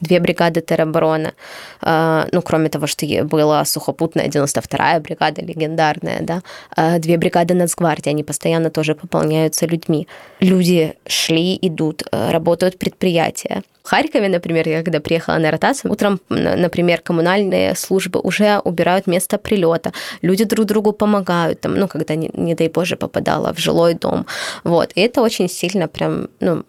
две 0.00 0.20
бригады 0.20 0.60
теробороны. 0.60 1.32
А, 1.80 2.26
ну, 2.32 2.42
кроме 2.42 2.68
того, 2.68 2.86
что 2.86 3.06
была 3.24 3.64
сухопутная 3.64 4.28
92-я 4.28 5.00
бригада, 5.00 5.42
легендарная, 5.42 6.20
да, 6.20 6.42
а, 6.76 6.98
две 6.98 7.16
бригады 7.16 7.54
Нацгвардии, 7.54 8.10
они 8.10 8.24
постоянно 8.24 8.70
тоже 8.70 8.94
пополняются 8.94 9.66
людьми. 9.66 10.06
Люди 10.40 10.94
шли, 11.06 11.58
идут, 11.62 12.02
а, 12.10 12.32
работают 12.32 12.78
предприятия. 12.78 13.62
В 13.88 13.90
Харькове, 13.90 14.28
например, 14.28 14.68
я 14.68 14.82
когда 14.82 15.00
приехала 15.00 15.38
на 15.38 15.50
ротацию, 15.50 15.90
утром, 15.90 16.20
например, 16.28 17.00
коммунальные 17.00 17.74
службы 17.74 18.20
уже 18.20 18.60
убирают 18.64 19.06
место 19.06 19.38
прилета, 19.38 19.92
люди 20.20 20.44
друг 20.44 20.66
другу 20.66 20.92
помогают, 20.92 21.60
там, 21.60 21.74
ну, 21.74 21.88
когда, 21.88 22.14
не, 22.14 22.30
не 22.34 22.54
дай 22.54 22.68
боже, 22.68 22.96
попадала 22.96 23.54
в 23.54 23.58
жилой 23.58 23.94
дом. 23.94 24.26
Вот. 24.64 24.92
И 24.94 25.00
это 25.00 25.22
очень 25.22 25.48
сильно 25.48 25.88
прям, 25.88 26.28
ну, 26.40 26.64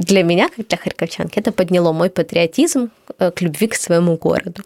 для 0.00 0.22
меня, 0.22 0.48
как 0.48 0.66
для 0.66 0.78
харьковчанки, 0.78 1.38
это 1.38 1.52
подняло 1.52 1.92
мой 1.92 2.10
патриотизм 2.10 2.90
э, 3.18 3.30
к 3.30 3.42
любви 3.42 3.66
к 3.66 3.74
своему 3.74 4.16
городу 4.16 4.62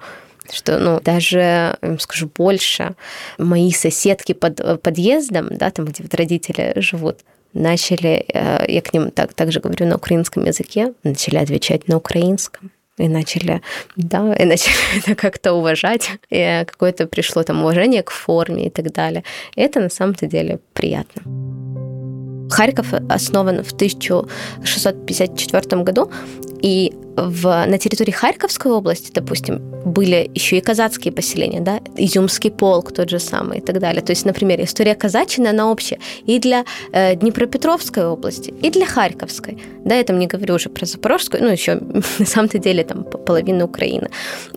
что, 0.52 0.78
ну, 0.78 1.00
даже, 1.00 1.78
скажу 1.98 2.28
больше, 2.36 2.94
мои 3.38 3.72
соседки 3.72 4.34
под 4.34 4.60
э, 4.60 4.76
подъездом, 4.76 5.48
да, 5.50 5.70
там, 5.70 5.86
где 5.86 6.02
вот 6.02 6.14
родители 6.14 6.74
живут, 6.76 7.20
начали, 7.54 8.26
э, 8.28 8.64
я 8.68 8.82
к 8.82 8.92
ним 8.92 9.10
так, 9.10 9.32
также 9.32 9.60
говорю 9.60 9.86
на 9.86 9.96
украинском 9.96 10.44
языке, 10.44 10.92
начали 11.02 11.38
отвечать 11.38 11.88
на 11.88 11.96
украинском. 11.96 12.70
и 12.98 13.08
начали, 13.08 13.60
да, 13.96 14.34
и 14.34 14.44
начали 14.44 14.74
это 14.98 15.14
как-то 15.14 15.54
уважать, 15.54 16.10
и 16.30 16.64
какое-то 16.66 17.06
пришло 17.06 17.42
там 17.42 17.62
уважение 17.62 18.02
к 18.02 18.10
форме 18.10 18.66
и 18.66 18.70
так 18.70 18.92
далее. 18.92 19.24
И 19.56 19.62
это 19.62 19.80
на 19.80 19.88
самом-то 19.88 20.26
деле 20.26 20.58
приятно. 20.74 21.83
Харьков 22.50 22.92
основан 23.08 23.62
в 23.62 23.72
1654 23.72 25.82
году, 25.82 26.10
и 26.64 26.92
в, 27.16 27.66
на 27.66 27.78
территории 27.78 28.10
Харьковской 28.10 28.72
области, 28.72 29.12
допустим, 29.12 29.60
были 29.84 30.30
еще 30.34 30.56
и 30.56 30.60
казацкие 30.60 31.12
поселения, 31.12 31.60
да, 31.60 31.78
Изюмский 31.96 32.50
полк 32.50 32.92
тот 32.92 33.10
же 33.10 33.18
самый 33.18 33.58
и 33.58 33.60
так 33.60 33.78
далее. 33.80 34.02
То 34.02 34.12
есть, 34.12 34.24
например, 34.24 34.62
история 34.62 34.94
казачины, 34.94 35.48
она 35.48 35.70
общая 35.70 35.98
и 36.24 36.38
для 36.38 36.64
э, 36.92 37.16
Днепропетровской 37.16 38.06
области, 38.06 38.54
и 38.62 38.70
для 38.70 38.86
Харьковской. 38.86 39.58
Да, 39.84 39.94
я 39.94 40.04
там 40.04 40.18
не 40.18 40.26
говорю 40.26 40.54
уже 40.54 40.70
про 40.70 40.86
Запорожскую, 40.86 41.42
ну, 41.42 41.50
еще 41.50 41.74
на 42.18 42.26
самом-то 42.26 42.58
деле 42.58 42.82
там 42.82 43.04
половина 43.04 43.66
Украины. 43.66 44.08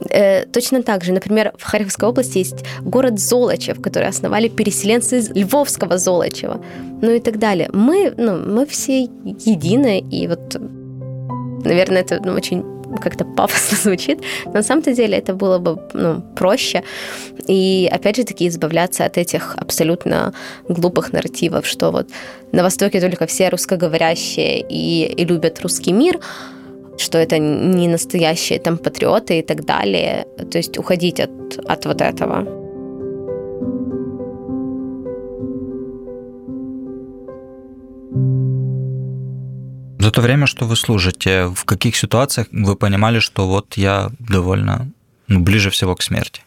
Э, 0.10 0.46
точно 0.46 0.84
так 0.84 1.04
же, 1.04 1.12
например, 1.12 1.52
в 1.58 1.64
Харьковской 1.64 2.08
области 2.08 2.38
есть 2.38 2.64
город 2.82 3.20
Золочев, 3.20 3.82
который 3.82 4.08
основали 4.08 4.48
переселенцы 4.48 5.18
из 5.18 5.30
Львовского 5.30 5.98
Золочева, 5.98 6.64
ну 7.02 7.12
и 7.12 7.20
так 7.20 7.38
далее. 7.38 7.70
Мы, 7.74 8.14
ну, 8.18 8.38
мы 8.38 8.66
все 8.66 9.02
едины, 9.02 10.00
и 10.00 10.28
вот 10.28 10.58
Наверное, 11.64 12.02
это 12.02 12.20
ну, 12.24 12.34
очень 12.34 12.64
как-то 13.02 13.26
пафосно 13.26 13.78
звучит, 13.84 14.22
но 14.46 14.54
на 14.54 14.64
самом-то 14.64 14.94
деле 14.94 15.18
это 15.18 15.34
было 15.34 15.58
бы 15.60 15.80
ну, 15.94 16.22
проще. 16.36 16.84
И 17.48 17.90
опять 17.92 18.18
же 18.18 18.24
таки 18.24 18.48
избавляться 18.48 19.06
от 19.06 19.18
этих 19.18 19.56
абсолютно 19.58 20.34
глупых 20.70 21.14
нарративов, 21.14 21.66
что 21.66 21.92
вот 21.92 22.08
на 22.52 22.64
Востоке 22.64 23.02
только 23.02 23.26
все 23.26 23.50
русскоговорящие 23.50 24.62
и, 24.62 25.06
и 25.06 25.26
любят 25.26 25.62
русский 25.62 25.94
мир, 25.94 26.20
что 26.98 27.18
это 27.18 27.38
не 27.38 27.88
настоящие 27.88 28.60
там 28.60 28.78
патриоты 28.78 29.40
и 29.40 29.42
так 29.42 29.66
далее. 29.66 30.26
То 30.52 30.58
есть 30.58 30.78
уходить 30.78 31.20
от, 31.20 31.32
от 31.66 31.86
вот 31.86 32.02
этого. 32.02 32.67
За 40.08 40.12
то 40.14 40.22
время, 40.22 40.48
что 40.48 40.64
вы 40.64 40.78
служите, 40.78 41.48
в 41.48 41.66
каких 41.66 41.98
ситуациях 41.98 42.48
вы 42.54 42.78
понимали, 42.78 43.20
что 43.20 43.46
вот 43.46 43.76
я 43.76 44.10
довольно 44.20 44.90
ну, 45.28 45.42
ближе 45.42 45.70
всего 45.70 45.96
к 45.96 46.02
смерти? 46.02 46.44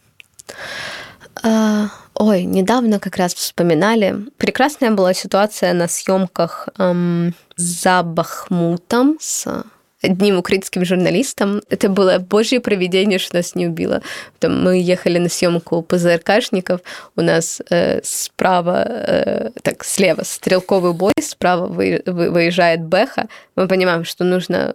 А, 1.43 1.89
ой, 2.15 2.45
недавно 2.45 2.99
как 2.99 3.19
раз 3.19 3.35
вспоминали. 3.35 4.17
Прекрасная 4.39 4.93
была 4.93 5.13
ситуация 5.13 5.75
на 5.75 5.89
съемках 5.89 6.71
эм, 6.79 7.35
за 7.55 8.03
Бахмутом 8.03 9.19
с 9.21 9.63
одним 10.03 10.39
украинским 10.39 10.85
журналистом. 10.85 11.63
Это 11.69 11.89
было 11.89 12.19
божье 12.19 12.61
проведение, 12.61 13.19
что 13.19 13.37
нас 13.37 13.55
не 13.55 13.67
убило. 13.67 14.03
Там 14.39 14.63
мы 14.63 14.81
ехали 14.81 15.19
на 15.19 15.29
съемку 15.29 15.83
ПЗРКшников, 15.83 16.81
у 17.17 17.23
нас 17.23 17.61
э, 17.71 18.01
справа, 18.03 18.85
э, 18.87 19.51
так, 19.63 19.85
слева 19.85 20.23
стрелковый 20.25 20.93
бой, 20.93 21.13
справа 21.21 21.67
вы, 21.67 22.03
вы, 22.07 22.31
выезжает 22.31 22.83
Бэха. 22.83 23.27
Мы 23.57 23.69
понимаем, 23.69 24.05
что 24.05 24.25
нужно 24.25 24.75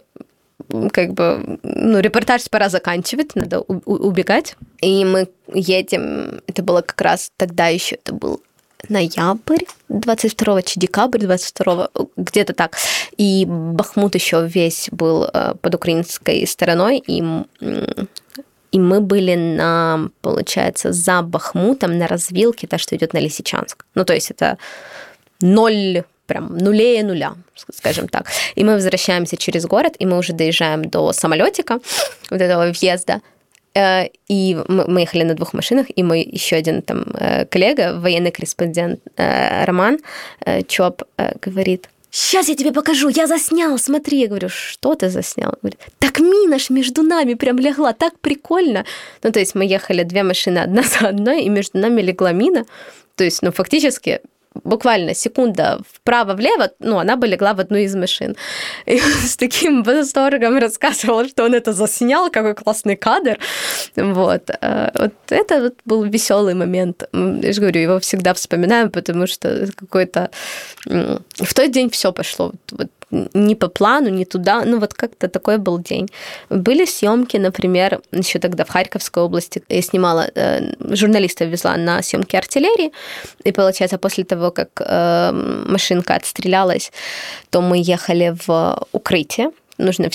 как 0.91 1.13
бы, 1.13 1.59
ну, 1.63 1.99
репортаж 1.99 2.49
пора 2.49 2.69
заканчивать, 2.69 3.35
надо 3.35 3.59
убегать. 3.59 4.55
И 4.81 5.05
мы 5.05 5.27
едем, 5.53 6.41
это 6.47 6.63
было 6.63 6.81
как 6.81 6.99
раз 7.01 7.31
тогда 7.37 7.67
еще, 7.67 7.95
это 7.95 8.13
был 8.13 8.41
ноябрь 8.89 9.65
22 9.89 10.61
чи 10.61 10.79
декабрь 10.79 11.19
22 11.19 11.89
где-то 12.17 12.53
так. 12.53 12.77
И 13.17 13.45
Бахмут 13.47 14.15
еще 14.15 14.45
весь 14.47 14.89
был 14.91 15.25
э, 15.33 15.53
под 15.61 15.75
украинской 15.75 16.45
стороной, 16.45 17.03
и 17.05 17.23
и 18.71 18.79
мы 18.79 18.99
были 18.99 19.35
на, 19.35 20.09
получается, 20.21 20.91
за 20.91 21.21
Бахмутом 21.21 21.97
на 21.97 22.07
развилке, 22.07 22.67
та, 22.67 22.77
что 22.77 22.93
идет 22.97 23.13
на 23.13 23.19
Лисичанск. 23.19 23.85
Ну, 23.95 24.03
то 24.03 24.13
есть 24.13 24.31
это 24.31 24.57
ноль 25.39 26.03
прям 26.25 26.57
нулее 26.57 27.03
нуля, 27.03 27.35
скажем 27.73 28.09
так. 28.09 28.27
И 28.55 28.63
мы 28.63 28.73
возвращаемся 28.73 29.37
через 29.37 29.65
город, 29.65 29.95
и 29.99 30.05
мы 30.05 30.17
уже 30.17 30.33
доезжаем 30.33 30.89
до 30.89 31.13
самолетика, 31.13 31.79
вот 32.29 32.41
этого 32.41 32.71
въезда, 32.71 33.21
и 33.75 34.57
мы 34.67 35.01
ехали 35.01 35.23
на 35.23 35.33
двух 35.33 35.53
машинах, 35.53 35.87
и 35.93 36.03
мой 36.03 36.21
еще 36.21 36.55
один 36.55 36.81
там 36.81 37.05
э, 37.13 37.45
коллега, 37.45 37.99
военный 37.99 38.31
корреспондент 38.31 38.99
э, 39.17 39.65
Роман 39.65 39.99
Чоп, 40.67 41.03
говорит, 41.45 41.89
сейчас 42.09 42.49
я 42.49 42.55
тебе 42.55 42.71
покажу, 42.71 43.09
я 43.09 43.27
заснял, 43.27 43.77
смотри. 43.77 44.21
Я 44.21 44.27
говорю, 44.27 44.49
что 44.49 44.95
ты 44.95 45.09
заснял? 45.09 45.53
Говорит, 45.61 45.79
так 45.99 46.19
мина 46.19 46.59
ж 46.59 46.69
между 46.69 47.03
нами 47.03 47.33
прям 47.33 47.59
легла, 47.59 47.93
так 47.93 48.19
прикольно. 48.19 48.85
Ну, 49.23 49.31
то 49.31 49.39
есть 49.39 49.55
мы 49.55 49.65
ехали 49.65 50.03
две 50.03 50.23
машины 50.23 50.59
одна 50.59 50.83
за 50.99 51.09
одной, 51.09 51.43
и 51.43 51.49
между 51.49 51.77
нами 51.79 52.01
легла 52.01 52.31
мина. 52.31 52.65
То 53.15 53.23
есть, 53.23 53.41
ну, 53.41 53.51
фактически 53.51 54.21
буквально 54.65 55.13
секунда 55.13 55.79
вправо-влево, 55.93 56.71
ну, 56.79 56.97
она 56.97 57.15
бы 57.15 57.27
легла 57.27 57.53
в 57.53 57.59
одну 57.59 57.77
из 57.77 57.95
машин. 57.95 58.35
И 58.85 58.99
с 59.25 59.37
таким 59.37 59.83
восторгом 59.83 60.57
рассказывал, 60.57 61.25
что 61.27 61.45
он 61.45 61.53
это 61.53 61.71
заснял, 61.73 62.29
какой 62.29 62.53
классный 62.55 62.95
кадр. 62.95 63.37
Вот. 63.95 64.49
А 64.61 64.91
вот 64.95 65.13
это 65.29 65.61
вот 65.61 65.73
был 65.85 66.03
веселый 66.03 66.55
момент. 66.55 67.03
Я 67.13 67.53
же 67.53 67.61
говорю, 67.61 67.81
его 67.81 67.99
всегда 67.99 68.33
вспоминаем, 68.33 68.89
потому 68.89 69.27
что 69.27 69.67
какой-то... 69.75 70.29
В 70.85 71.53
тот 71.53 71.71
день 71.71 71.89
все 71.89 72.11
пошло. 72.11 72.51
Вот 72.71 72.89
не 73.11 73.55
по 73.55 73.67
плану, 73.67 74.09
не 74.09 74.25
туда. 74.25 74.63
Ну, 74.65 74.79
вот 74.79 74.93
как-то 74.93 75.27
такой 75.27 75.57
был 75.57 75.79
день. 75.79 76.07
Были 76.49 76.85
съемки, 76.85 77.37
например, 77.37 78.01
еще 78.11 78.39
тогда 78.39 78.63
в 78.63 78.69
Харьковской 78.69 79.23
области 79.23 79.63
я 79.69 79.81
снимала, 79.81 80.29
э, 80.35 80.73
журналистов 80.95 81.47
везла 81.47 81.77
на 81.77 82.01
съемки 82.01 82.35
артиллерии, 82.35 82.91
и, 83.43 83.51
получается, 83.51 83.97
после 83.97 84.23
того, 84.23 84.51
как 84.51 84.69
э, 84.79 85.31
машинка 85.67 86.15
отстрелялась, 86.15 86.91
то 87.49 87.61
мы 87.61 87.77
ехали 87.77 88.35
в 88.47 88.87
укрытие, 88.91 89.51
нужно 89.77 90.09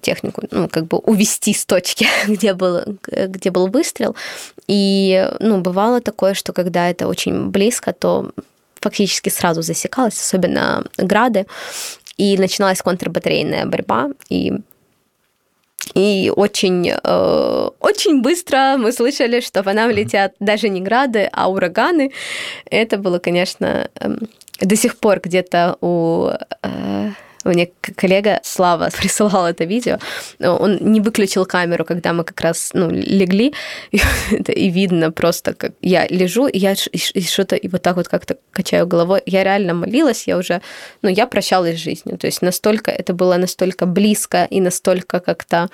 технику 0.00 0.42
ну, 0.50 0.68
как 0.68 0.86
бы 0.86 0.98
увести 0.98 1.52
с 1.52 1.64
точки, 1.64 2.06
где 2.28 2.54
был, 2.54 2.80
где 3.06 3.50
был 3.50 3.68
выстрел. 3.68 4.14
И 4.66 5.28
ну, 5.40 5.60
бывало 5.60 6.00
такое, 6.00 6.34
что 6.34 6.52
когда 6.52 6.90
это 6.90 7.08
очень 7.08 7.48
близко, 7.50 7.92
то 7.92 8.30
фактически 8.80 9.28
сразу 9.28 9.62
засекалось, 9.62 10.20
особенно 10.20 10.84
грады 10.96 11.46
и 12.18 12.36
начиналась 12.36 12.82
контрбатарейная 12.82 13.64
борьба, 13.66 14.10
и 14.28 14.52
и 15.94 16.30
очень, 16.34 16.90
э, 16.90 17.70
очень 17.80 18.20
быстро 18.20 18.76
мы 18.76 18.92
слышали, 18.92 19.40
что 19.40 19.62
по 19.62 19.72
нам 19.72 19.90
летят 19.90 20.34
даже 20.38 20.68
не 20.68 20.80
грады, 20.80 21.30
а 21.32 21.50
ураганы. 21.50 22.12
Это 22.70 22.98
было, 22.98 23.18
конечно, 23.18 23.88
э, 23.94 24.16
до 24.60 24.76
сих 24.76 24.98
пор 24.98 25.20
где-то 25.20 25.76
у 25.80 26.30
э, 26.62 27.10
мне 27.54 27.70
коллега 27.96 28.40
Слава 28.42 28.90
присылал 28.98 29.46
это 29.46 29.64
видео. 29.64 29.98
Он 30.40 30.76
не 30.80 31.00
выключил 31.00 31.46
камеру, 31.46 31.84
когда 31.84 32.12
мы 32.12 32.24
как 32.24 32.40
раз 32.40 32.70
ну, 32.74 32.90
легли, 32.90 33.54
и, 34.30 34.70
видно 34.70 35.10
просто, 35.10 35.54
как 35.54 35.72
я 35.80 36.06
лежу, 36.06 36.46
и 36.46 36.58
я 36.58 36.74
и 36.92 37.22
что-то 37.22 37.56
и 37.56 37.68
вот 37.68 37.82
так 37.82 37.96
вот 37.96 38.08
как-то 38.08 38.36
качаю 38.52 38.86
головой. 38.86 39.22
Я 39.26 39.44
реально 39.44 39.74
молилась, 39.74 40.26
я 40.26 40.36
уже, 40.38 40.60
ну, 41.02 41.08
я 41.08 41.26
прощалась 41.26 41.76
с 41.76 41.82
жизнью. 41.82 42.18
То 42.18 42.26
есть 42.26 42.42
настолько, 42.42 42.90
это 42.90 43.12
было 43.12 43.36
настолько 43.36 43.86
близко 43.86 44.46
и 44.50 44.60
настолько 44.60 45.20
как-то 45.20 45.68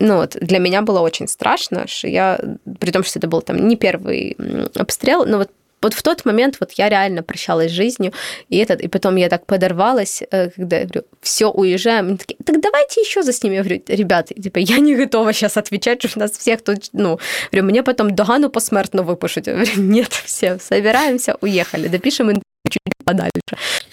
ну 0.00 0.16
вот, 0.16 0.36
для 0.40 0.58
меня 0.58 0.82
было 0.82 1.00
очень 1.00 1.26
страшно, 1.26 1.86
что 1.88 2.08
я, 2.08 2.40
при 2.78 2.90
том, 2.90 3.02
что 3.02 3.18
это 3.18 3.26
был 3.26 3.42
там 3.42 3.68
не 3.68 3.76
первый 3.76 4.36
обстрел, 4.74 5.24
но 5.26 5.38
вот 5.38 5.50
вот 5.82 5.94
в 5.94 6.02
тот 6.02 6.24
момент 6.24 6.56
вот 6.60 6.72
я 6.72 6.88
реально 6.88 7.22
прощалась 7.22 7.70
с 7.70 7.74
жизнью, 7.74 8.12
и 8.48 8.58
этот, 8.58 8.80
и 8.80 8.88
потом 8.88 9.16
я 9.16 9.28
так 9.28 9.46
подорвалась, 9.46 10.22
э, 10.30 10.50
когда 10.50 10.78
я 10.78 10.84
говорю, 10.84 11.04
все, 11.20 11.50
уезжаем, 11.50 12.08
они 12.08 12.16
такие, 12.16 12.36
так 12.44 12.60
давайте 12.60 13.00
еще 13.00 13.22
заснимем. 13.22 13.56
Я 13.56 13.62
говорю, 13.62 13.82
ребята, 13.88 14.34
типа, 14.34 14.58
я 14.58 14.78
не 14.78 14.96
готова 14.96 15.32
сейчас 15.32 15.56
отвечать, 15.56 16.02
что 16.08 16.18
нас 16.18 16.32
всех 16.32 16.62
тут, 16.62 16.88
ну, 16.92 17.18
говорю, 17.52 17.66
мне 17.66 17.82
потом 17.82 18.14
догану 18.14 18.50
посмертно 18.50 19.02
выпишут. 19.02 19.46
Я 19.46 19.54
говорю, 19.54 19.72
нет, 19.76 20.12
все, 20.12 20.58
собираемся, 20.58 21.36
уехали, 21.40 21.88
допишем 21.88 22.42
чуть 22.68 22.82
подальше. 23.04 23.30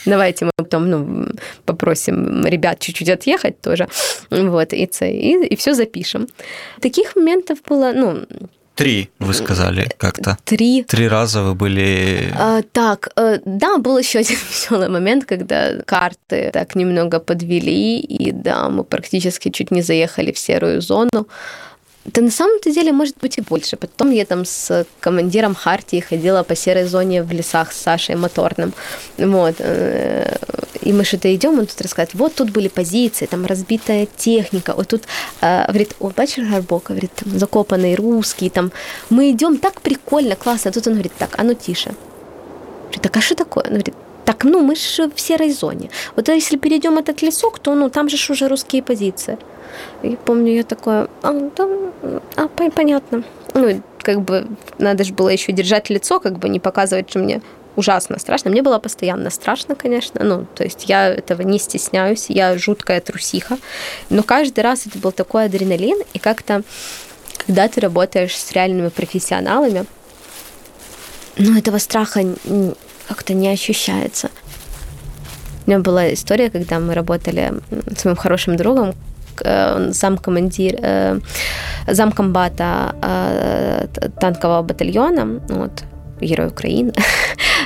Давайте 0.06 0.46
мы 0.46 0.52
потом 0.58 0.90
ну, 0.90 1.28
попросим 1.66 2.46
ребят 2.46 2.80
чуть-чуть 2.80 3.10
отъехать 3.10 3.62
тоже. 3.62 3.88
Вот, 4.30 4.74
и, 4.74 4.90
и, 5.02 5.46
и 5.46 5.56
все 5.56 5.74
запишем. 5.74 6.28
Таких 6.82 7.16
моментов 7.16 7.60
было, 7.70 7.94
ну, 7.94 8.26
Три, 8.76 9.10
вы 9.20 9.34
сказали 9.34 9.90
как-то. 9.98 10.38
Три. 10.44 10.84
Три 10.84 11.08
раза 11.08 11.42
вы 11.42 11.56
были... 11.56 12.34
А, 12.38 12.62
так, 12.62 13.10
э, 13.16 13.40
да, 13.46 13.78
был 13.78 13.98
еще 13.98 14.20
один 14.20 14.38
веселый 14.50 14.90
момент, 14.90 15.26
когда 15.26 15.82
карты 15.86 16.50
так 16.52 16.76
немного 16.76 17.20
подвели, 17.20 18.00
и 18.00 18.32
да, 18.32 18.70
мы 18.70 18.84
практически 18.84 19.50
чуть 19.50 19.72
не 19.72 19.82
заехали 19.82 20.32
в 20.32 20.38
серую 20.38 20.82
зону. 20.82 21.28
Да 22.06 22.22
на 22.22 22.30
самом-то 22.30 22.72
деле 22.72 22.92
может 22.92 23.16
быть 23.22 23.40
и 23.40 23.42
больше. 23.42 23.78
Потом 23.78 24.12
я 24.12 24.26
там 24.26 24.46
с 24.46 24.86
командиром 25.00 25.56
Хартии 25.56 26.00
ходила 26.00 26.44
по 26.44 26.56
серой 26.56 26.86
зоне 26.86 27.24
в 27.24 27.32
лесах 27.32 27.72
с 27.72 27.82
Сашей 27.82 28.16
Моторным. 28.16 28.74
Вот. 29.18 29.56
Э, 29.60 30.38
и 30.82 30.94
мы 30.94 31.04
что-то 31.04 31.34
идем, 31.34 31.60
он 31.60 31.66
тут 31.66 31.82
рассказывает, 31.82 32.14
вот 32.14 32.36
тут 32.36 32.52
были 32.52 32.68
позиции, 32.68 33.26
там 33.26 33.46
разбитая 33.46 34.08
техника, 34.18 34.76
вот 34.78 34.88
тут, 34.88 35.04
э, 35.42 35.66
говорит, 35.68 35.96
о, 36.00 36.10
бачишь 36.10 36.48
Гарбока, 36.48 36.94
говорит, 36.94 37.12
там 37.16 37.40
закопанный 37.40 37.96
русский, 37.96 38.52
там, 38.52 38.72
мы 39.10 39.32
идем, 39.32 39.58
так 39.58 39.82
прикольно, 39.82 40.36
классно. 40.36 40.70
А 40.70 40.74
тут 40.74 40.86
он 40.86 40.94
говорит, 40.94 41.14
так, 41.18 41.40
а 41.40 41.44
ну 41.44 41.56
тише. 41.56 41.96
Говорит, 42.84 43.02
так 43.02 43.18
а 43.18 43.22
что 43.22 43.36
такое? 43.36 43.64
Он 43.64 43.70
говорит, 43.72 43.96
так, 44.26 44.44
ну, 44.44 44.62
мы 44.62 44.76
же 44.76 45.10
в 45.10 45.20
серой 45.20 45.52
зоне. 45.52 45.90
Вот 46.16 46.28
если 46.28 46.58
перейдем 46.58 46.98
этот 46.98 47.22
лесок, 47.22 47.60
то, 47.60 47.76
ну, 47.76 47.90
там 47.90 48.10
же 48.10 48.18
уже 48.32 48.48
русские 48.48 48.82
позиции. 48.82 49.38
И 50.04 50.18
помню, 50.26 50.54
я 50.54 50.64
такое, 50.64 51.08
а, 51.22 51.34
да, 51.56 51.68
а, 52.36 52.48
понятно. 52.48 53.24
Ну, 53.54 53.82
как 54.00 54.22
бы 54.22 54.48
надо 54.80 55.04
же 55.04 55.14
было 55.14 55.30
еще 55.30 55.52
держать 55.52 55.90
лицо, 55.90 56.20
как 56.20 56.40
бы 56.40 56.50
не 56.50 56.60
показывать, 56.60 57.10
что 57.10 57.20
мне 57.20 57.42
ужасно 57.76 58.20
страшно. 58.20 58.52
Мне 58.52 58.62
было 58.62 58.80
постоянно 58.80 59.30
страшно, 59.30 59.76
конечно. 59.76 60.24
Ну, 60.24 60.46
то 60.56 60.64
есть 60.64 60.86
я 60.88 61.10
этого 61.10 61.42
не 61.42 61.60
стесняюсь, 61.60 62.26
я 62.30 62.58
жуткая 62.58 63.02
трусиха. 63.02 63.58
Но 64.10 64.24
каждый 64.24 64.62
раз 64.62 64.88
это 64.88 64.98
был 64.98 65.12
такой 65.12 65.46
адреналин, 65.46 65.98
и 66.14 66.20
как-то, 66.20 66.64
когда 67.46 67.68
ты 67.68 67.82
работаешь 67.82 68.38
с 68.38 68.52
реальными 68.54 68.90
профессионалами, 68.90 69.86
ну, 71.38 71.58
этого 71.58 71.80
страха 71.80 72.22
как-то 73.08 73.34
не 73.34 73.50
ощущается. 73.50 74.30
У 75.66 75.70
меня 75.70 75.80
была 75.80 76.14
история, 76.14 76.50
когда 76.50 76.80
мы 76.80 76.94
работали 76.94 77.54
с 77.98 78.06
моим 78.06 78.18
хорошим 78.18 78.56
другом, 78.56 78.94
э, 79.44 79.92
замкомандир, 79.92 80.76
э, 80.82 81.20
замкомбата 81.88 82.96
э, 83.02 83.88
танкового 84.20 84.62
батальона, 84.62 85.42
вот, 85.50 85.84
Герой 86.22 86.48
Украины, 86.48 86.94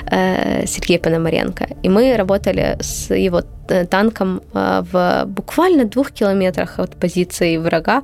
Сергей 0.66 0.98
Пономаренко. 0.98 1.68
И 1.84 1.90
мы 1.90 2.18
работали 2.18 2.78
с 2.80 3.14
его 3.14 3.44
танком 3.90 4.42
в 4.54 5.26
буквально 5.28 5.86
двух 5.86 6.12
километрах 6.12 6.80
от 6.80 6.96
позиции 6.96 7.58
врага. 7.58 8.02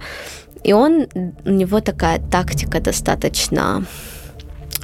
И 0.63 0.73
он, 0.73 1.07
у 1.45 1.49
него 1.49 1.79
такая 1.81 2.19
тактика 2.31 2.79
достаточно 2.79 3.85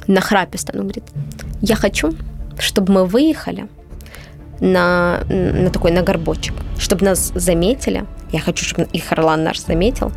нахрапистая. 0.08 0.80
Он 0.80 0.88
говорит, 0.88 1.04
я 1.60 1.76
хочу, 1.76 2.12
чтобы 2.62 2.92
мы 2.92 3.06
выехали 3.06 3.66
на, 4.60 5.24
на 5.28 5.70
такой 5.70 5.90
на 5.90 6.02
горбочек, 6.02 6.54
чтобы 6.78 7.04
нас 7.04 7.32
заметили. 7.34 8.04
Я 8.32 8.40
хочу, 8.40 8.64
чтобы 8.64 8.88
их 8.92 9.12
Орлан 9.12 9.44
наш 9.44 9.60
заметил. 9.60 10.12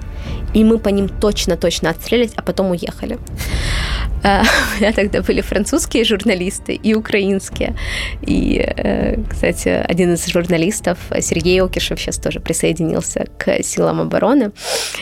И 0.53 0.63
мы 0.63 0.77
по 0.77 0.89
ним 0.89 1.10
точно-точно 1.10 1.89
отстрелились, 1.89 2.31
а 2.36 2.41
потом 2.41 2.71
уехали. 2.71 3.17
Э, 4.23 4.41
у 4.77 4.79
меня 4.79 4.93
тогда 4.93 5.21
были 5.21 5.41
французские 5.41 6.05
журналисты 6.05 6.73
и 6.73 6.93
украинские. 6.93 7.75
И, 8.21 8.63
э, 8.63 9.17
кстати, 9.29 9.67
один 9.67 10.13
из 10.13 10.25
журналистов, 10.27 10.97
Сергей 11.19 11.62
Окишев, 11.62 11.99
сейчас 11.99 12.17
тоже 12.17 12.39
присоединился 12.39 13.25
к 13.38 13.63
силам 13.63 13.99
обороны. 13.99 14.51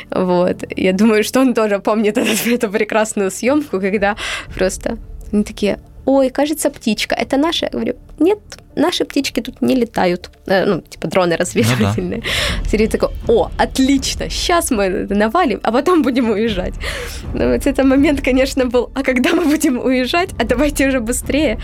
Вот. 0.09 0.63
Я 0.75 0.93
думаю, 0.93 1.23
что 1.23 1.41
он 1.41 1.53
тоже 1.53 1.79
помнит 1.79 2.17
эту, 2.17 2.31
эту 2.49 2.69
прекрасную 2.69 3.29
съемку, 3.29 3.79
когда 3.79 4.15
просто 4.55 4.97
они 5.31 5.43
такие, 5.43 5.79
ой, 6.05 6.29
кажется, 6.29 6.69
птичка, 6.69 7.15
это 7.15 7.37
наша? 7.37 7.65
Я 7.65 7.69
говорю, 7.71 7.95
нет, 8.19 8.39
наши 8.75 9.05
птички 9.05 9.41
тут 9.41 9.61
не 9.61 9.75
летают. 9.75 10.29
Э, 10.47 10.65
ну, 10.65 10.81
типа 10.81 11.07
дроны 11.07 11.35
разведывательные. 11.37 12.17
Ну, 12.17 12.63
да. 12.63 12.69
Сергей 12.69 12.87
такой, 12.87 13.09
о, 13.27 13.49
отлично, 13.57 14.29
сейчас 14.29 14.71
мы 14.71 15.07
навалим, 15.09 15.59
а 15.63 15.71
потом 15.71 16.01
будем 16.01 16.29
уезжать. 16.29 16.73
Ну, 17.33 17.53
вот 17.53 17.67
этот 17.67 17.85
момент, 17.85 18.21
конечно, 18.21 18.65
был, 18.65 18.89
а 18.95 19.03
когда 19.03 19.33
мы 19.33 19.45
будем 19.45 19.77
уезжать? 19.79 20.29
А 20.39 20.45
давайте 20.45 20.87
уже 20.87 20.99
быстрее. 20.99 21.57